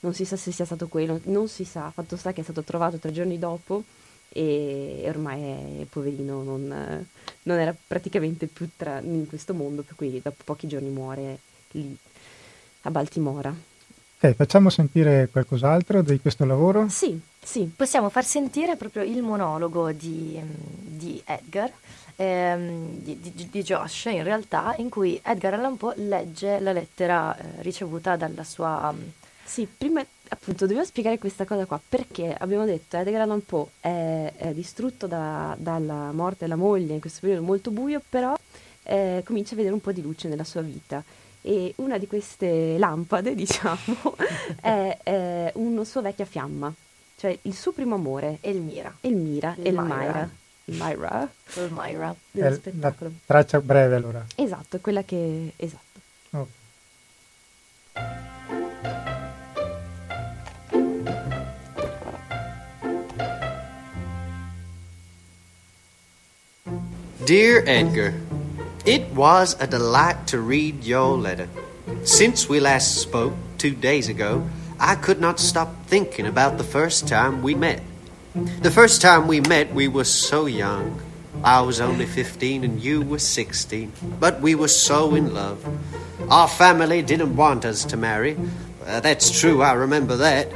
[0.00, 2.62] Non si sa se sia stato quello, non si sa, fatto sta che è stato
[2.62, 3.84] trovato tre giorni dopo
[4.28, 7.06] e e ormai è poverino, non,
[7.42, 11.38] non era praticamente più tra- in questo mondo, per cui dopo pochi giorni muore
[11.72, 11.96] lì
[12.82, 13.54] a Baltimora.
[14.20, 16.88] Ok, facciamo sentire qualcos'altro di questo lavoro?
[16.88, 21.70] Sì, sì, Possiamo far sentire proprio il monologo di, di Edgar,
[22.16, 27.36] ehm, di, di- di Josh in realtà, in cui Edgar Allan Poe legge la lettera
[27.36, 28.92] eh, ricevuta dalla sua...
[28.92, 29.00] mm,
[29.44, 34.32] Sì, prima appunto dovevo spiegare questa cosa qua perché abbiamo detto Edgar Allan Poe è,
[34.36, 38.36] è distrutto da- dalla morte della moglie in questo periodo molto buio, però
[38.82, 41.04] eh, comincia a vedere un po' di luce nella sua vita.
[41.42, 44.16] E una di queste lampade, diciamo,
[44.60, 46.72] è, è una sua vecchia fiamma,
[47.16, 50.30] cioè il suo primo amore, Elmira, Elmira, Elmira.
[50.64, 53.10] Elmira, Elmira la spettacolo.
[53.24, 54.24] traccia breve allora.
[54.34, 55.52] Esatto, è quella che...
[55.56, 56.00] esatto.
[56.30, 56.48] Ok.
[67.24, 68.14] Dear Edgar,
[68.88, 71.46] it was a delight to read your letter.
[72.04, 74.48] Since we last spoke two days ago,
[74.80, 77.82] I could not stop thinking about the first time we met.
[78.34, 81.02] The first time we met, we were so young.
[81.44, 85.62] I was only 15 and you were 16, but we were so in love.
[86.30, 88.38] Our family didn't want us to marry.
[88.86, 90.50] Uh, that's true, I remember that.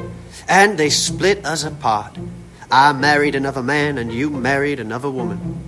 [0.48, 2.16] And they split us apart.
[2.70, 5.60] I married another man and you married another woman.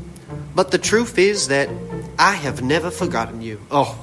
[0.54, 1.68] But the truth is that
[2.18, 3.60] I have never forgotten you.
[3.70, 3.98] Oh,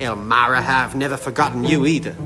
[0.00, 2.16] Elmira, I've never forgotten you either.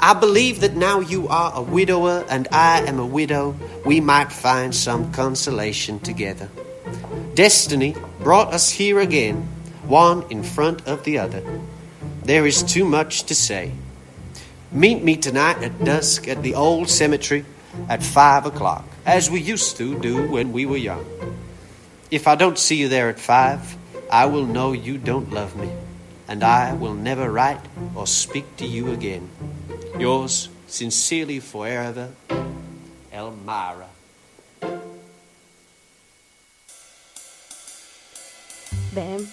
[0.00, 4.30] I believe that now you are a widower and I am a widow, we might
[4.30, 6.50] find some consolation together.
[7.34, 9.48] Destiny brought us here again,
[9.86, 11.42] one in front of the other.
[12.24, 13.72] There is too much to say.
[14.72, 17.44] Meet me tonight at dusk at the old cemetery
[17.88, 21.06] at five o'clock, as we used to do when we were young.
[22.10, 23.76] If I don't see you there at five,
[24.10, 25.68] I will know you don't love me,
[26.28, 27.60] and I will never write
[27.94, 29.28] or speak to you again.
[29.98, 32.10] Yours sincerely forever,
[33.12, 33.88] Elmira.
[38.92, 39.26] Beh,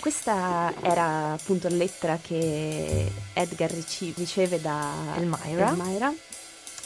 [0.00, 5.70] questa era appunto la lettera che Edgar rici- riceve da Elmira.
[5.70, 6.12] Elmira.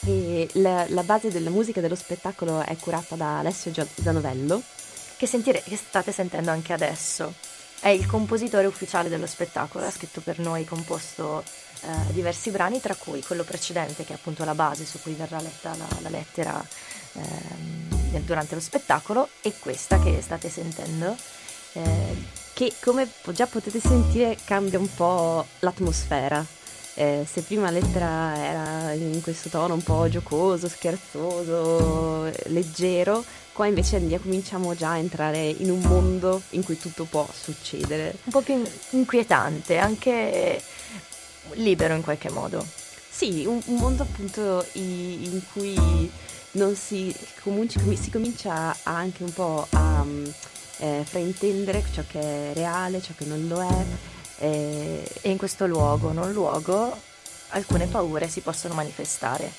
[0.04, 4.62] E la, la base della musica dello spettacolo è curata da Alessio Gio- Zanovello.
[5.22, 7.32] Che, sentire- che state sentendo anche adesso.
[7.78, 11.44] È il compositore ufficiale dello spettacolo, ha scritto per noi, composto
[11.82, 15.40] eh, diversi brani, tra cui quello precedente, che è appunto la base su cui verrà
[15.40, 16.64] letta la, la lettera
[17.12, 21.16] nel- durante lo spettacolo, e questa che state sentendo.
[21.74, 26.44] eh, che come già potete sentire cambia un po' l'atmosfera.
[26.94, 33.66] Eh, se prima la lettera era in questo tono un po' giocoso, scherzoso, leggero, qua
[33.66, 38.14] invece andiamo- cominciamo già a entrare in un mondo in cui tutto può succedere.
[38.24, 40.60] Un po' più in- inquietante, anche
[41.52, 42.64] libero in qualche modo.
[43.10, 46.10] Sì, un, un mondo appunto i- in cui
[46.52, 50.24] non si, comunque, si comincia anche un po' a mm,
[50.78, 53.84] eh, fraintendere ciò che è reale, ciò che non lo è.
[54.42, 56.94] Eh, E in questo luogo, non luogo,
[57.50, 59.50] alcune paure si possono manifestare.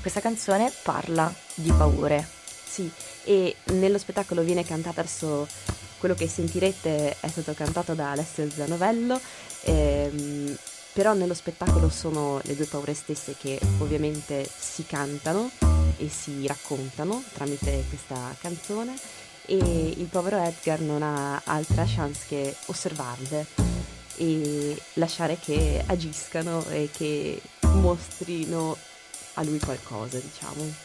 [0.00, 2.26] Questa canzone parla di paure.
[2.68, 2.90] Sì,
[3.24, 5.48] e nello spettacolo viene cantata adesso
[5.98, 9.18] quello che sentirete è stato cantato da Alessio Zanovello,
[9.62, 10.54] ehm,
[10.92, 15.50] però nello spettacolo sono le due paure stesse che ovviamente si cantano
[15.96, 18.94] e si raccontano tramite questa canzone
[19.46, 23.46] e il povero Edgar non ha altra chance che osservarle
[24.16, 28.76] e lasciare che agiscano e che mostrino
[29.34, 30.84] a lui qualcosa, diciamo.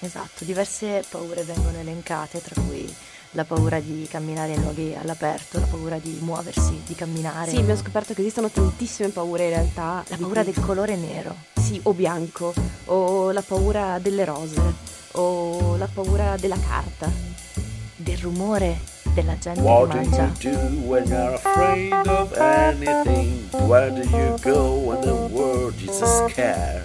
[0.00, 2.92] Esatto, diverse paure vengono elencate, tra cui
[3.32, 7.50] la paura di camminare in luoghi all'aperto, la paura di muoversi, di camminare.
[7.50, 10.02] Sì, abbiamo scoperto che esistono tantissime paure in realtà.
[10.08, 11.36] La paura del colore nero.
[11.54, 12.52] Sì, o bianco,
[12.86, 14.60] o la paura delle rose,
[15.12, 17.12] o la paura della carta.
[18.02, 18.78] Del rumore
[19.14, 23.48] della gente What che do you do when you're afraid of anything?
[23.68, 26.84] Where do you go when the world is a scare?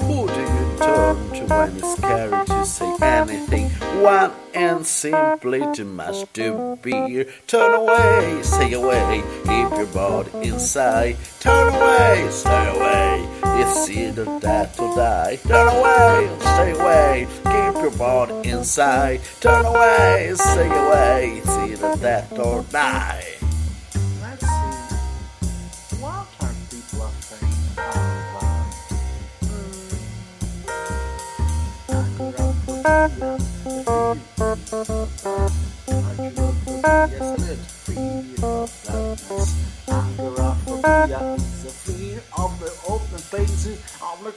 [0.00, 1.44] Who do you turn to
[1.76, 3.70] it's scary to say anything?
[4.02, 7.26] One and simply too much to bear.
[7.46, 11.16] Turn away, stay away, keep your body inside.
[11.40, 13.28] Turn away, stay away.
[13.60, 15.38] It's either that or die.
[15.46, 19.20] Turn away, stay away, keep your body inside.
[19.40, 21.42] Turn away, stay away.
[21.42, 23.33] It's either that or die.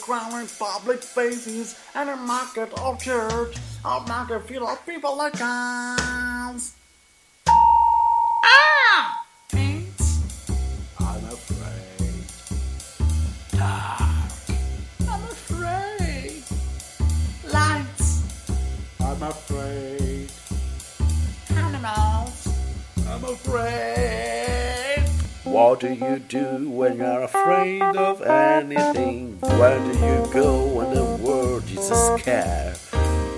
[0.08, 6.76] Crowded public spaces, and a market of church, a market full of people like us.
[7.50, 9.17] Ah!
[19.20, 20.30] I'm afraid.
[21.50, 22.48] Animals.
[23.08, 25.10] I'm afraid.
[25.44, 29.40] What do you do when you're afraid of anything?
[29.40, 32.76] Where do you go when the world is a scare?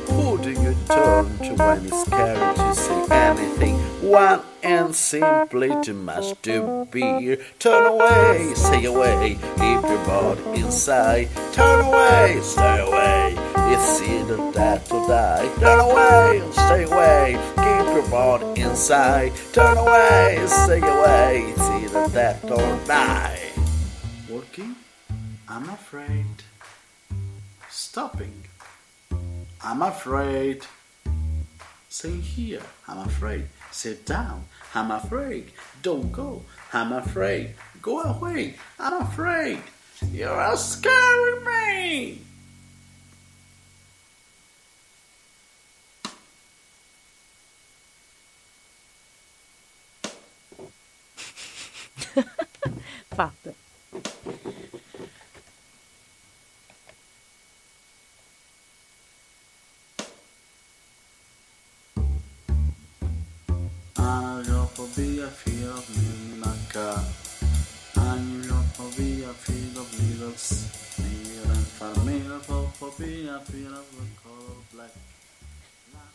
[0.09, 3.75] Who do you turn to when it's scary to say anything?
[4.01, 7.37] One and simply too much to bear.
[7.57, 11.29] Turn away, stay away, keep your body inside.
[11.53, 13.48] Turn away, stay away.
[13.71, 15.47] It's either that or die.
[15.59, 19.31] Turn away, stay away, keep your body inside.
[19.53, 21.53] Turn away, stay away.
[21.55, 23.39] It's either that or die.
[24.27, 24.75] Walking.
[25.47, 26.25] I'm afraid.
[27.69, 28.43] Stopping.
[29.63, 30.65] I'm afraid.
[31.89, 32.63] Stay here.
[32.87, 33.45] I'm afraid.
[33.71, 34.45] Sit down.
[34.73, 35.51] I'm afraid.
[35.81, 36.43] Don't go.
[36.73, 37.55] I'm afraid.
[37.81, 38.55] Go away.
[38.79, 39.61] I'm afraid.
[40.11, 42.21] You're scaring me.
[53.09, 53.53] Fatto.
[63.95, 67.03] Agoraphobia, fear of living like a
[67.95, 70.67] Agoraphobia, fear of needles.
[70.95, 74.91] Fear and familiaphobia, fear of the color black.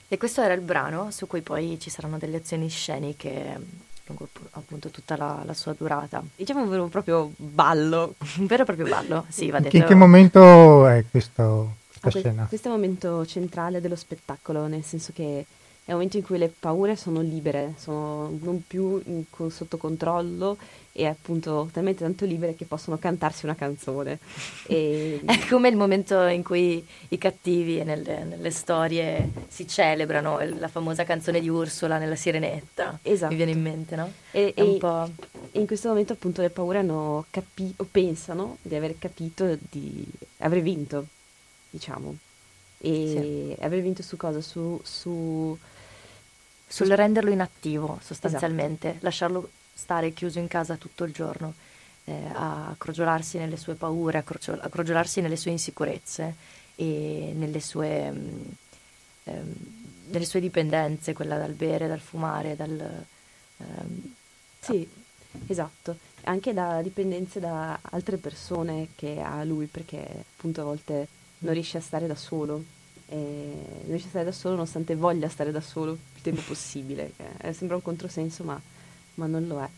[0.08, 3.58] E questo era il brano su cui poi ci saranno delle azioni sceniche
[4.06, 6.22] lungo appunto tutta la, la sua durata.
[6.36, 8.14] Diciamo un vero e proprio ballo.
[8.38, 9.76] Un vero e proprio ballo, sì, va In detto.
[9.76, 12.44] che, in che momento è questo, questa Ah, que- scena?
[12.46, 15.44] questo è il momento centrale dello spettacolo, nel senso che
[15.86, 19.76] è un momento in cui le paure sono libere, sono non più in- con- sotto
[19.76, 20.56] controllo
[20.92, 24.18] e appunto talmente tanto libere che possono cantarsi una canzone.
[24.66, 30.68] E, È come il momento in cui i cattivi nelle, nelle storie si celebrano, la
[30.68, 32.98] famosa canzone di Ursula nella Sirenetta.
[33.02, 33.30] Esatto.
[33.32, 34.10] Mi viene in mente, no?
[34.30, 35.10] e- e- po'...
[35.52, 40.06] e in questo momento appunto le paure hanno capito, o pensano di aver capito di
[40.38, 41.06] aver vinto,
[41.68, 42.16] diciamo.
[42.78, 44.40] E aver vinto su cosa?
[44.40, 45.56] Su, su
[46.66, 51.54] sul renderlo inattivo sostanzialmente, lasciarlo stare chiuso in casa tutto il giorno,
[52.04, 56.34] eh, a crogiolarsi nelle sue paure, a, crocio- a crogiolarsi nelle sue insicurezze
[56.76, 58.40] e nelle sue, mm,
[59.24, 59.54] ehm,
[60.10, 63.04] nelle sue dipendenze, quella dal bere, dal fumare, dal...
[63.58, 64.14] ehm,
[64.60, 64.88] Sì,
[65.46, 71.52] esatto, anche da dipendenze da altre persone che ha lui, perché appunto a volte non
[71.52, 72.62] riesce a stare da solo,
[73.08, 77.12] e non riesce a stare da solo nonostante voglia stare da solo il tempo possibile,
[77.38, 78.60] è- sembra un controsenso ma,
[79.14, 79.68] ma non lo è.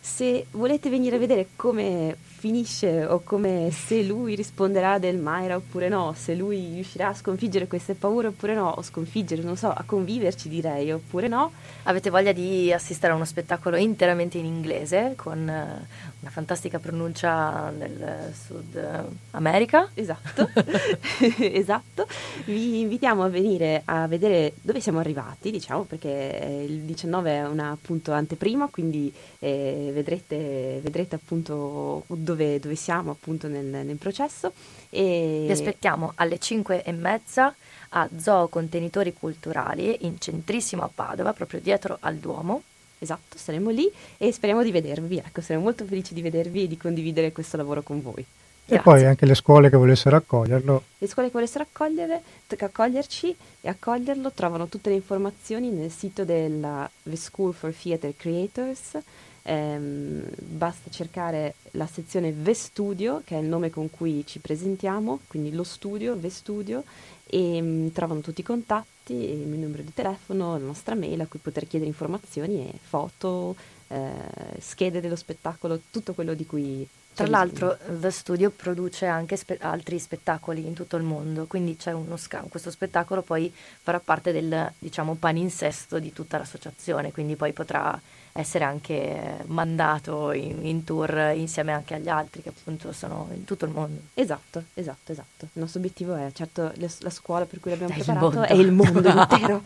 [0.00, 5.88] Se volete venire a vedere come finisce o come se lui risponderà del Mayra oppure
[5.88, 9.82] no, se lui riuscirà a sconfiggere queste paure oppure no, o sconfiggere, non so, a
[9.84, 11.50] conviverci direi oppure no,
[11.88, 15.86] Avete voglia di assistere a uno spettacolo interamente in inglese con eh,
[16.20, 19.90] una fantastica pronuncia del Sud America?
[19.94, 20.50] Esatto,
[21.38, 22.08] esatto.
[22.46, 27.46] Vi invitiamo a venire a vedere dove siamo arrivati, diciamo, perché eh, il 19 è
[27.46, 34.52] una appunto anteprima, quindi eh, vedrete, vedrete appunto dove, dove siamo appunto nel, nel processo.
[34.90, 37.54] E Vi aspettiamo alle 5 e mezza
[37.90, 42.62] a Zoo Contenitori Culturali in centrissimo a Padova, proprio dietro al Duomo.
[42.98, 45.18] Esatto, saremo lì e speriamo di vedervi.
[45.18, 48.24] Ecco, saremo molto felici di vedervi e di condividere questo lavoro con voi.
[48.68, 48.82] E Grazie.
[48.82, 52.20] poi anche le scuole che volessero accoglierlo, Le scuole che volessero accogliere,
[52.58, 58.98] accoglierci e accoglierlo trovano tutte le informazioni nel sito della The School for Theatre Creators.
[59.48, 65.20] Ehm, basta cercare la sezione The Studio, che è il nome con cui ci presentiamo,
[65.28, 66.82] quindi lo studio, The Studio,
[67.24, 71.26] e mm, trovano tutti i contatti, il mio numero di telefono, la nostra mail a
[71.26, 73.54] cui poter chiedere informazioni e foto,
[73.86, 74.10] eh,
[74.58, 76.86] schede dello spettacolo, tutto quello di cui...
[77.16, 81.92] Tra l'altro The Studio produce anche spe- altri spettacoli in tutto il mondo, quindi c'è
[81.92, 87.54] uno sca- questo spettacolo poi farà parte del diciamo paninsesto di tutta l'associazione, quindi poi
[87.54, 87.98] potrà
[88.36, 93.64] essere anche mandato in, in tour insieme anche agli altri che appunto sono in tutto
[93.64, 94.00] il mondo.
[94.14, 95.44] Esatto, esatto, esatto.
[95.52, 98.46] Il nostro obiettivo è, certo, le- la scuola per cui l'abbiamo È il preparato mondo.
[98.48, 99.62] è il mondo intero.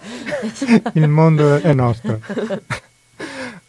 [0.95, 2.21] il mondo è nostro.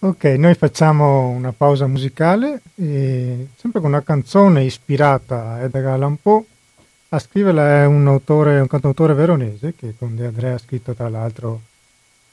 [0.04, 6.18] Ok, noi facciamo una pausa musicale, e sempre con una canzone ispirata a Edgar Allan
[6.20, 6.44] Poe.
[7.10, 11.08] A scriverla è un autore, un cantautore veronese che con De Andrea ha scritto tra
[11.08, 11.62] l'altro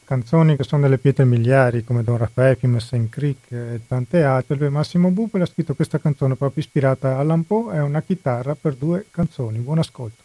[0.08, 3.10] canzoni che sono delle pietre miliari come Don Raffaele, St.
[3.10, 4.56] Creek e tante altre.
[4.56, 8.72] Lui, Massimo Bupel ha scritto questa canzone proprio ispirata a Poe, è una chitarra per
[8.72, 9.58] due canzoni.
[9.58, 10.22] Buon ascolto.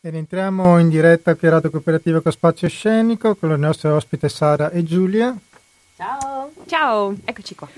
[0.00, 4.70] Ed entriamo in diretta a Radio Cooperativa con Spazio Scenico con le nostre ospite Sara
[4.70, 5.38] e Giulia.
[5.96, 6.50] Ciao!
[6.66, 7.68] Ciao, eccoci qua.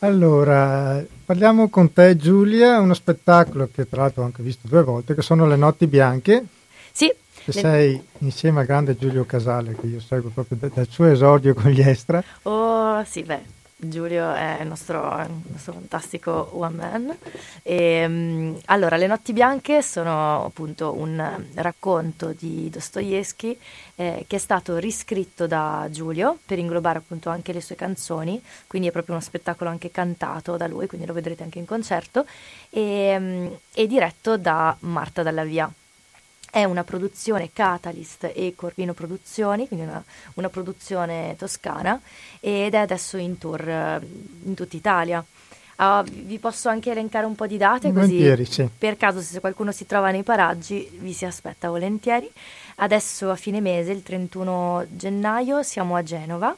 [0.00, 5.14] Allora, parliamo con te Giulia, uno spettacolo che tra l'altro ho anche visto due volte,
[5.14, 6.44] che sono Le Notti Bianche,
[6.92, 7.10] Sì,
[7.44, 11.06] che le- sei insieme al grande Giulio Casale, che io seguo proprio da- dal suo
[11.06, 12.22] esordio con gli Estra.
[12.42, 13.42] Oh, sì, beh,
[13.76, 17.18] Giulio è il nostro, il nostro fantastico one man.
[17.62, 23.58] E, mm, allora, Le Notti Bianche sono appunto un racconto di Dostoevsky
[23.96, 28.88] eh, che è stato riscritto da Giulio per inglobare appunto anche le sue canzoni, quindi
[28.88, 32.26] è proprio uno spettacolo anche cantato da lui, quindi lo vedrete anche in concerto,
[32.70, 35.70] e, mm, e diretto da Marta Dalla Via.
[36.54, 40.00] È una produzione Catalyst e Corvino Produzioni, quindi una,
[40.34, 42.00] una produzione toscana
[42.38, 44.00] ed è adesso in tour eh,
[44.44, 45.24] in tutta Italia.
[45.78, 48.68] Ah, vi posso anche elencare un po' di date così sì.
[48.78, 52.30] per caso se qualcuno si trova nei paraggi vi si aspetta volentieri.
[52.76, 56.56] Adesso a fine mese, il 31 gennaio, siamo a Genova,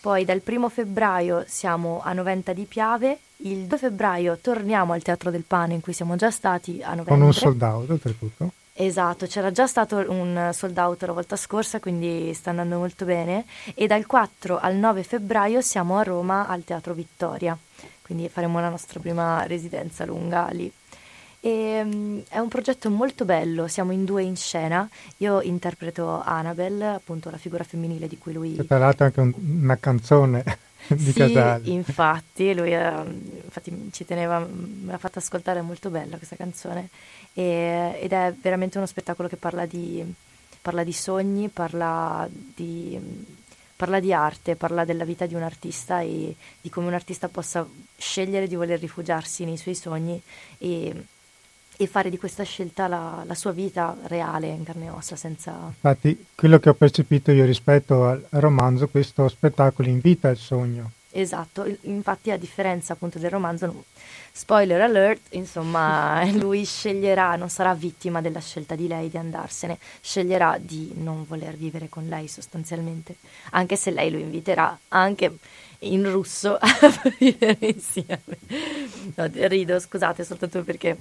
[0.00, 5.30] poi dal 1 febbraio siamo a Noventa di Piave, il 2 febbraio torniamo al Teatro
[5.30, 7.14] del Pane in cui siamo già stati a novembre.
[7.14, 8.52] Con un sold out oltretutto.
[8.80, 13.44] Esatto, c'era già stato un sold out la volta scorsa, quindi sta andando molto bene.
[13.74, 17.58] E dal 4 al 9 febbraio siamo a Roma al Teatro Vittoria,
[18.02, 20.70] quindi faremo la nostra prima residenza lunga lì.
[21.40, 24.88] E, mm, è un progetto molto bello, siamo in due in scena.
[25.16, 28.54] Io interpreto Annabelle, appunto la figura femminile di cui lui
[29.02, 30.44] è anche un- una canzone
[30.96, 31.72] di Sì, Casali.
[31.72, 33.02] infatti, lui eh,
[33.44, 36.88] infatti ci teneva, me l'ha fatta ascoltare, è molto bella questa canzone
[37.32, 40.04] e- ed è veramente uno spettacolo che parla di,
[40.60, 42.98] parla di sogni, parla di,
[43.76, 47.66] parla di arte, parla della vita di un artista e di come un artista possa
[47.96, 50.20] scegliere di voler rifugiarsi nei suoi sogni
[50.58, 50.94] e,
[51.80, 55.54] e fare di questa scelta la, la sua vita reale, in carne e ossa, senza...
[55.64, 60.90] Infatti, quello che ho percepito io rispetto al romanzo, questo spettacolo invita il sogno.
[61.10, 63.84] Esatto, infatti a differenza appunto del romanzo,
[64.32, 70.58] spoiler alert, insomma, lui sceglierà, non sarà vittima della scelta di lei di andarsene, sceglierà
[70.60, 73.18] di non voler vivere con lei sostanzialmente,
[73.50, 75.38] anche se lei lo inviterà anche
[75.80, 76.70] in russo a
[77.18, 78.38] vivere insieme.
[79.14, 80.96] No, rido, scusate, soltanto perché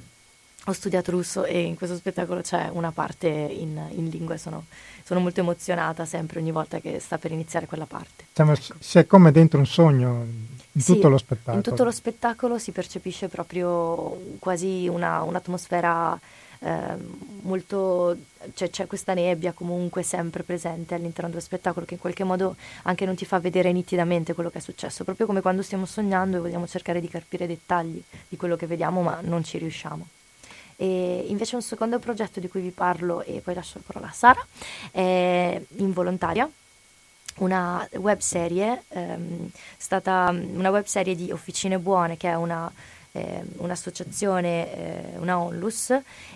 [0.70, 4.65] ho studiato russo e in questo spettacolo c'è una parte in, in lingua e sono,
[5.03, 8.26] sono molto emozionata sempre ogni volta che sta per iniziare quella parte.
[8.28, 10.26] Diciamo, si- si è come dentro un sogno
[10.74, 11.55] in Sì, tutto lo spettacolo.
[11.55, 16.20] In tutto lo spettacolo si percepisce proprio quasi una- un'atmosfera
[16.59, 18.18] ehm, molto...
[18.53, 23.05] cioè c'è questa nebbia comunque sempre presente all'interno dello spettacolo che in qualche modo anche
[23.05, 26.39] non ti fa vedere nitidamente quello che è successo, proprio come quando stiamo sognando e
[26.41, 30.07] vogliamo cercare di capire i dettagli di quello che vediamo ma non ci riusciamo.
[30.80, 34.13] E invece un secondo progetto di cui vi parlo e poi lascio la parola a
[34.13, 34.45] Sara
[34.91, 36.47] è Involontaria,
[37.38, 42.71] una web serie, ehm, stata una web serie di Officine Buone, che è una,
[43.11, 45.89] ehm, un'associazione, eh, una onlus,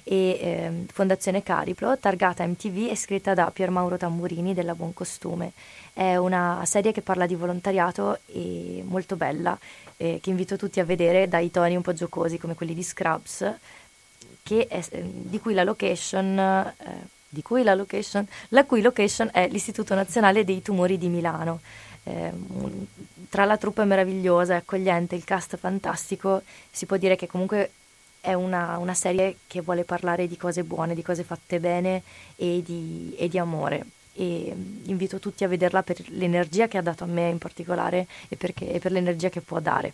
[0.03, 5.51] e ehm, Fondazione Cariplo, targata MTV e scritta da Piermauro Tamburini della Buon Costume.
[5.93, 9.57] È una serie che parla di volontariato e molto bella,
[9.97, 13.53] eh, che invito tutti a vedere dai toni un po' giocosi come quelli di Scrubs,
[14.67, 16.37] è- di cui la location...
[16.39, 21.61] eh, di cui la location, la cui location è l'Istituto Nazionale dei Tumori di Milano.
[22.03, 22.29] Eh,
[23.29, 27.71] tra la truppa meravigliosa, è accogliente, il cast fantastico, si può dire che comunque
[28.19, 32.03] è una, una serie che vuole parlare di cose buone, di cose fatte bene
[32.35, 33.85] e di, e di amore.
[34.13, 38.07] E mm, invito tutti a vederla per l'energia che ha dato a me in particolare
[38.27, 39.93] e, perché- e per l'energia che può dare.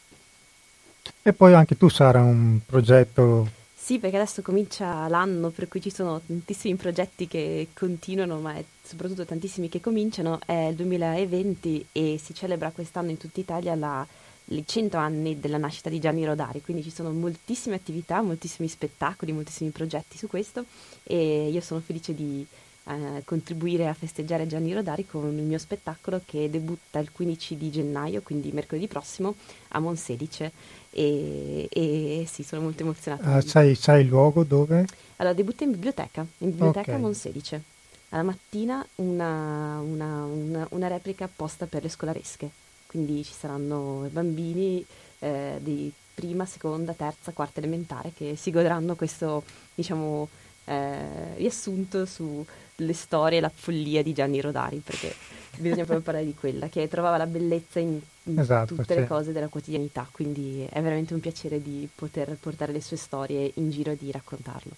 [1.21, 3.47] E poi anche tu Sara un progetto
[3.87, 9.23] Sì, perché adesso comincia l'anno per cui ci sono tantissimi progetti che continuano, ma soprattutto
[9.23, 10.41] tantissimi che cominciano.
[10.45, 14.05] È il 2020 e si celebra quest'anno in tutta Italia la,
[14.47, 19.31] i 100 anni della nascita di Gianni Rodari, quindi ci sono moltissime attività, moltissimi spettacoli,
[19.31, 20.65] moltissimi progetti su questo
[21.03, 22.45] e io sono felice di
[22.87, 27.69] eh, contribuire a festeggiare Gianni Rodari con il mio spettacolo che debutta il 15 di
[27.69, 29.35] gennaio, quindi mercoledì prossimo,
[29.69, 30.51] a Monselice.
[30.99, 33.33] E, e sì, sono molto emozionata.
[33.35, 34.83] ah, sai, sai il luogo dove?
[35.17, 37.01] Allora, debutta in biblioteca, in biblioteca Ok.
[37.01, 37.61] Monselice.
[38.09, 42.49] Alla mattina una, una- una- una replica apposta per le scolaresche,
[42.87, 44.83] quindi ci saranno bambini
[45.19, 49.43] eh, di prima, seconda, terza, quarta elementare che si godranno questo,
[49.75, 50.27] diciamo,
[50.65, 55.13] eh, riassunto sulle storie e la follia di Gianni Rodari, perché
[55.57, 58.99] bisogna proprio parlare di quella, che trovava la bellezza in, in Esatto, tutte sì.
[58.99, 63.51] le cose della quotidianità, quindi è veramente un piacere di poter portare le sue storie
[63.55, 64.71] in giro e di raccontarlo.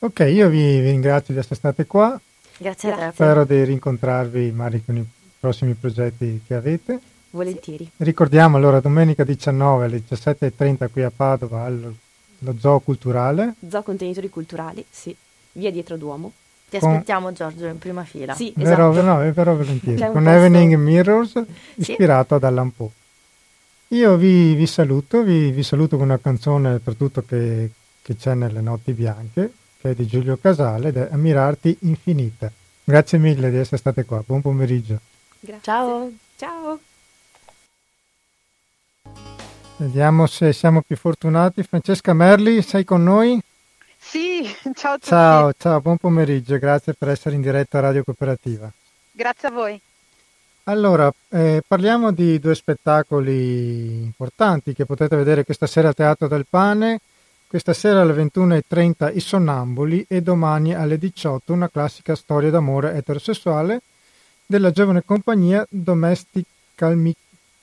[0.00, 2.18] Ok, io vi, vi ringrazio di essere state qua,
[2.56, 3.12] Grazie, a te.
[3.14, 5.06] spero di rincontrarvi magari con i
[5.38, 7.00] prossimi progetti che avete.
[7.30, 7.90] Volentieri.
[7.98, 11.94] Ricordiamo allora domenica 19 alle 17.30 qui a Padova allo
[12.40, 13.54] lo Zoo Culturale.
[13.68, 15.14] Zoo contenitori culturali, sì.
[15.52, 16.32] Via dietro Duomo.
[16.68, 18.34] Ti Con- aspettiamo Giorgio in prima fila.
[18.34, 19.00] Sì, esatto.
[19.02, 21.42] no, verrò volentieri, C'è un con posto- Evening Mirrors
[21.76, 22.90] ispirato ad Allan Poe.
[23.88, 27.70] Io vi, vi saluto, vi, vi saluto con una canzone oltretutto che,
[28.02, 29.50] che c'è nelle notti bianche,
[29.80, 32.50] che è di Giulio Casale ed è Ammirarti infinita.
[32.84, 34.98] Grazie mille di essere state qua, buon pomeriggio.
[35.40, 35.62] Grazie.
[35.62, 36.10] Ciao.
[36.36, 36.78] Ciao.
[39.78, 41.62] Vediamo se siamo più fortunati.
[41.62, 43.40] Francesca Merli, sei con noi?
[43.98, 44.42] Sì,
[44.74, 45.08] ciao a tutti.
[45.08, 48.70] Ciao, ciao, buon pomeriggio, grazie per essere in diretta a Radio Cooperativa.
[49.10, 49.80] Grazie a voi.
[50.64, 56.46] Allora, eh, parliamo di due spettacoli importanti che potete vedere questa sera al Teatro del
[56.48, 57.00] Pane,
[57.46, 63.80] questa sera alle 21.30 I Sonnambuli e domani alle 18 una classica storia d'amore eterosessuale
[64.44, 66.44] della giovane compagnia Domestic
[66.74, 67.16] Calmi-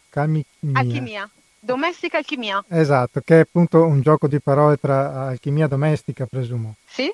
[0.10, 0.80] Calmicnia.
[0.80, 1.30] Alchimia.
[1.66, 2.64] Domestica alchimia.
[2.68, 6.76] Esatto, che è appunto un gioco di parole tra alchimia domestica, presumo.
[6.88, 7.12] Sì?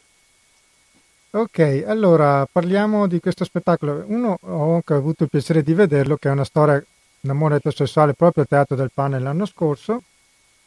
[1.32, 4.04] Ok, allora parliamo di questo spettacolo.
[4.08, 6.84] Uno ho anche avuto il piacere di vederlo, che è una storia
[7.22, 10.04] d'amore eterosessuale proprio al Teatro del Pane l'anno scorso,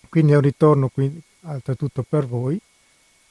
[0.09, 2.59] quindi è un ritorno qui oltretutto per voi.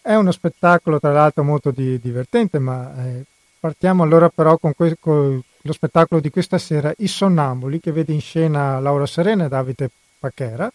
[0.01, 3.23] È uno spettacolo tra l'altro molto di- divertente, ma eh,
[3.59, 8.13] partiamo allora però con, que- col- lo spettacolo di questa sera, I Sonnambuli, che vede
[8.13, 9.89] in scena Laura Serena e Davide
[10.23, 10.71] Pachera.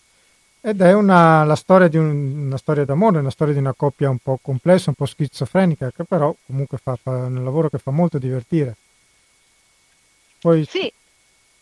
[0.61, 4.11] Ed è una, la storia di un, una storia d'amore, una storia di una coppia
[4.11, 7.91] un po' complessa, un po' schizofrenica, che però comunque fa, fa un lavoro che fa
[7.91, 8.77] molto divertire.
[10.41, 10.93] Poi Sì,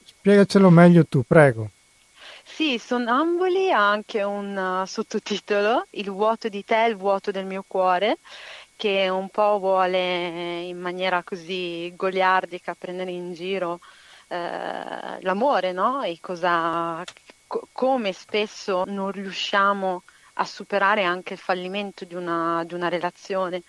[0.04, 1.70] spiegacelo meglio tu, prego.
[2.44, 7.64] sì, Sonnambuli ha anche un uh, sottotitolo, Il vuoto di te, il vuoto del mio
[7.66, 8.18] cuore,
[8.76, 13.80] che un po' vuole eh, in maniera così goliardica prendere in giro
[14.28, 16.02] eh, l'amore, no?
[16.02, 17.02] E cosa,
[17.46, 20.02] co- come spesso non riusciamo
[20.38, 23.62] a superare anche il fallimento di una, di una relazione.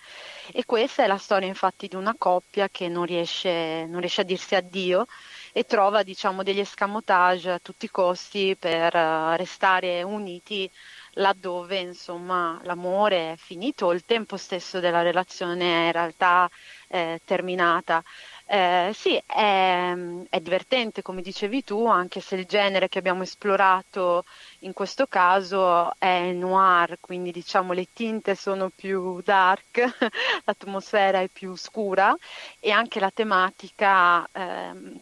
[0.52, 4.24] E questa è la storia infatti di una coppia che non riesce, non riesce a
[4.24, 5.06] dirsi addio
[5.52, 10.70] e trova diciamo degli escamotage a tutti i costi per eh, restare uniti
[11.14, 16.48] laddove insomma l'amore è finito o il tempo stesso della relazione è in realtà
[16.88, 18.02] eh, terminata.
[18.50, 19.92] Eh, sì, è,
[20.30, 24.24] è divertente come dicevi tu, anche se il genere che abbiamo esplorato
[24.60, 29.80] in questo caso è noir, quindi diciamo le tinte sono più dark,
[30.46, 32.16] l'atmosfera è più scura
[32.58, 34.98] e anche la tematica ehm,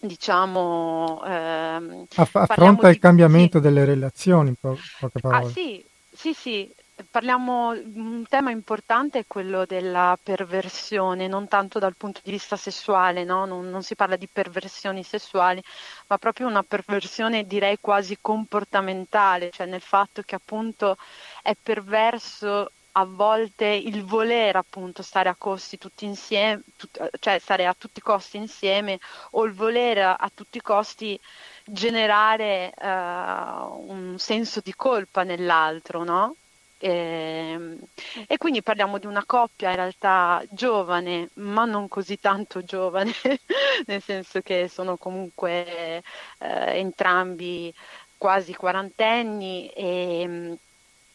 [0.00, 3.60] diciamo ehm, affronta il di- cambiamento sì.
[3.60, 5.52] delle relazioni, in po- poche Ah, parole.
[5.52, 6.74] sì, sì, sì,
[7.10, 13.24] parliamo, un tema importante è quello della perversione, non tanto dal punto di vista sessuale,
[13.24, 13.44] no?
[13.46, 15.62] Non, non si parla di perversioni sessuali,
[16.08, 20.96] ma proprio una perversione direi quasi comportamentale, cioè nel fatto che appunto
[21.42, 27.66] è perverso a volte il voler appunto stare a costi tutti insieme, tut- cioè stare
[27.66, 28.98] a tutti i costi insieme
[29.32, 31.18] o il voler a, tutti i costi
[31.64, 36.34] generare eh, un senso di colpa nell'altro, no?
[36.80, 37.78] E,
[38.26, 43.12] e quindi parliamo di una coppia in realtà giovane, ma non così tanto giovane,
[43.86, 45.98] nel senso che sono comunque
[46.38, 47.72] eh, entrambi
[48.16, 50.58] quasi quarantenni e,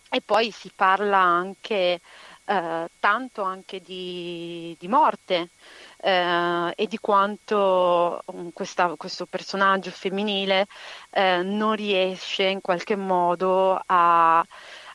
[0.09, 1.99] e poi si parla anche
[2.45, 5.51] eh, tanto anche di, di morte
[5.97, 10.67] eh, e di quanto um, questa- questo personaggio femminile
[11.11, 14.45] eh, non riesce in qualche modo a-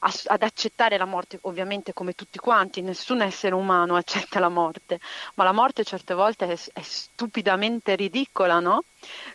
[0.01, 5.01] ad accettare la morte, ovviamente come tutti quanti, nessun essere umano accetta la morte,
[5.35, 8.85] ma la morte certe volte è, è stupidamente ridicola, no?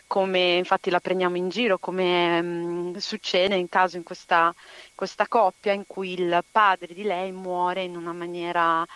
[0.06, 4.54] Come infatti la prendiamo in giro, come mm, succede in caso in questa,
[4.94, 8.86] questa coppia in cui il padre di lei muore in una maniera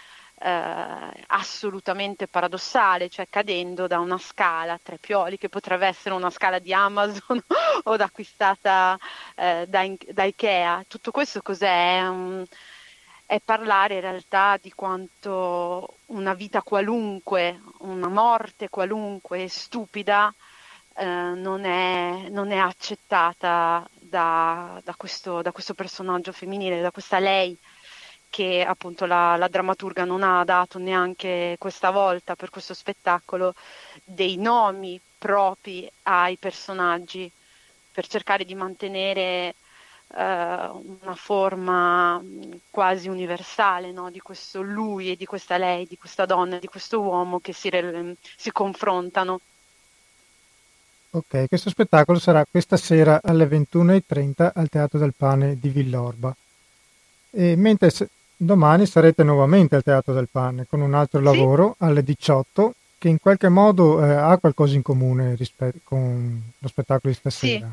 [0.41, 6.31] eh, assolutamente paradossale, cioè cadendo da una scala a tre pioli che potrebbe essere una
[6.31, 7.41] scala di Amazon
[7.85, 8.99] o acquistata
[9.35, 10.85] eh, da, da Ikea.
[10.89, 11.99] Tutto questo cos'è?
[11.99, 12.45] È, un-
[13.27, 20.35] è parlare in realtà di quanto una vita qualunque, una morte qualunque stupida
[20.95, 27.19] eh, non è, non è accettata da, da questo, da questo personaggio femminile, da questa
[27.19, 27.57] lei
[28.31, 33.55] che appunto la, la drammaturga non ha dato neanche questa volta per questo spettacolo
[34.05, 37.31] dei nomi propri ai personaggi
[37.93, 39.55] per cercare di mantenere
[40.15, 44.11] eh, una forma mh, quasi universale no?
[44.11, 47.53] di questo lui e di questa lei, di questa donna e di questo uomo che
[47.53, 49.41] si, re- si confrontano.
[51.11, 56.35] Ok, questo spettacolo sarà questa sera alle 21.30 al Teatro del Pane di Villorba.
[57.31, 57.91] E mentre
[58.39, 61.25] domani sarete nuovamente al Teatro del Pane con un altro Sì.
[61.25, 66.69] lavoro alle 18 che in qualche modo eh, ha qualcosa in comune rispetto con lo
[66.69, 67.71] spettacolo di stasera,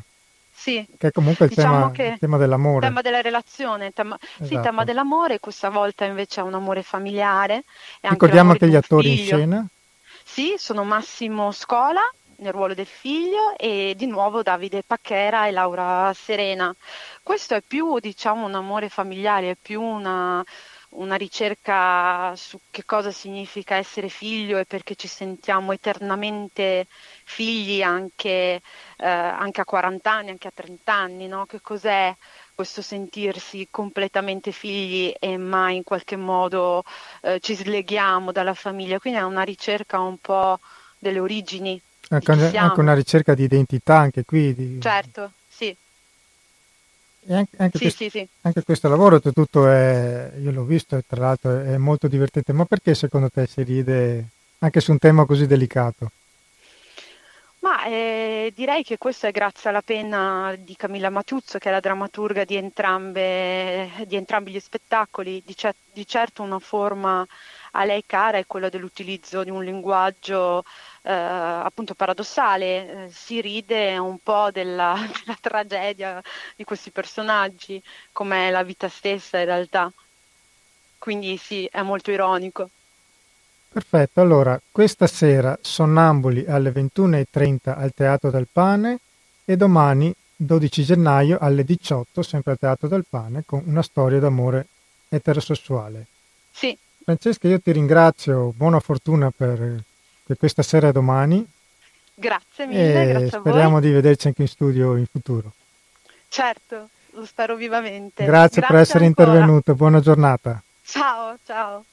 [0.54, 2.86] Sì, che è comunque il, Diciamo tema, che- il tema dell'amore.
[2.86, 4.60] tema della relazione, tema, sì, Esatto.
[4.62, 7.54] tema dell'amore, questa volta invece è un amore familiare.
[8.00, 9.36] anche Ricordiamo anche di gli attori in figlio.
[9.36, 9.66] scena.
[10.24, 12.00] Sì, sono Massimo Scola
[12.38, 16.74] nel ruolo del figlio e di nuovo Davide Pacchera e Laura Serena.
[17.22, 20.44] Questo è più, diciamo, un amore familiare, è più una,
[20.90, 26.86] una ricerca su che cosa significa essere figlio e perché ci sentiamo eternamente
[27.24, 28.60] figli anche,
[28.96, 31.46] eh, anche a 40 anni, anche a 30 anni, no?
[31.46, 32.14] Che cos'è
[32.54, 36.84] questo sentirsi completamente figli e mai in qualche modo
[37.22, 38.98] eh, ci sleghiamo dalla famiglia?
[38.98, 40.58] Quindi è una ricerca un po'
[40.98, 41.80] delle origini.
[42.08, 44.54] Anche, anche una ricerca di identità anche qui.
[44.54, 45.76] di- Certo, sì,
[47.28, 48.28] E anche, anche sì, questo, sì, sì.
[48.42, 52.64] anche questo lavoro tutto è, io l'ho visto e tra l'altro è molto divertente, ma
[52.64, 54.28] perché secondo te si ride
[54.58, 56.10] anche su un tema così delicato?
[57.60, 61.80] Ma eh, direi che questo è grazie alla penna di Camilla Matiuzzo, che è la
[61.80, 67.26] drammaturga di, entrambe, di entrambi gli spettacoli, di, cer- di certo una forma
[67.76, 70.64] a lei cara è quello dell'utilizzo di un linguaggio
[71.02, 76.22] eh, appunto paradossale, eh, si ride un po' della, della tragedia
[76.56, 77.80] di questi personaggi,
[78.12, 79.92] come la vita stessa in realtà.
[80.98, 82.70] Quindi sì, è molto ironico.
[83.68, 88.98] Perfetto, allora questa sera Sonnambuli alle 21.30 al Teatro del Pane
[89.44, 94.66] e domani 12 gennaio alle 18 sempre al Teatro del Pane con una storia d'amore
[95.08, 96.06] eterosessuale.
[96.50, 96.76] Sì.
[97.06, 99.80] Francesca, io ti ringrazio, buona fortuna per,
[100.24, 101.46] per questa sera e domani.
[102.12, 105.52] Grazie mille, e grazie a speriamo di vederci anche in studio in futuro.
[106.26, 108.24] Certo, lo spero vivamente.
[108.24, 109.28] Grazie, per essere ancora.
[109.28, 110.60] intervenuto, buona giornata.
[110.82, 111.84] Ciao, ciao.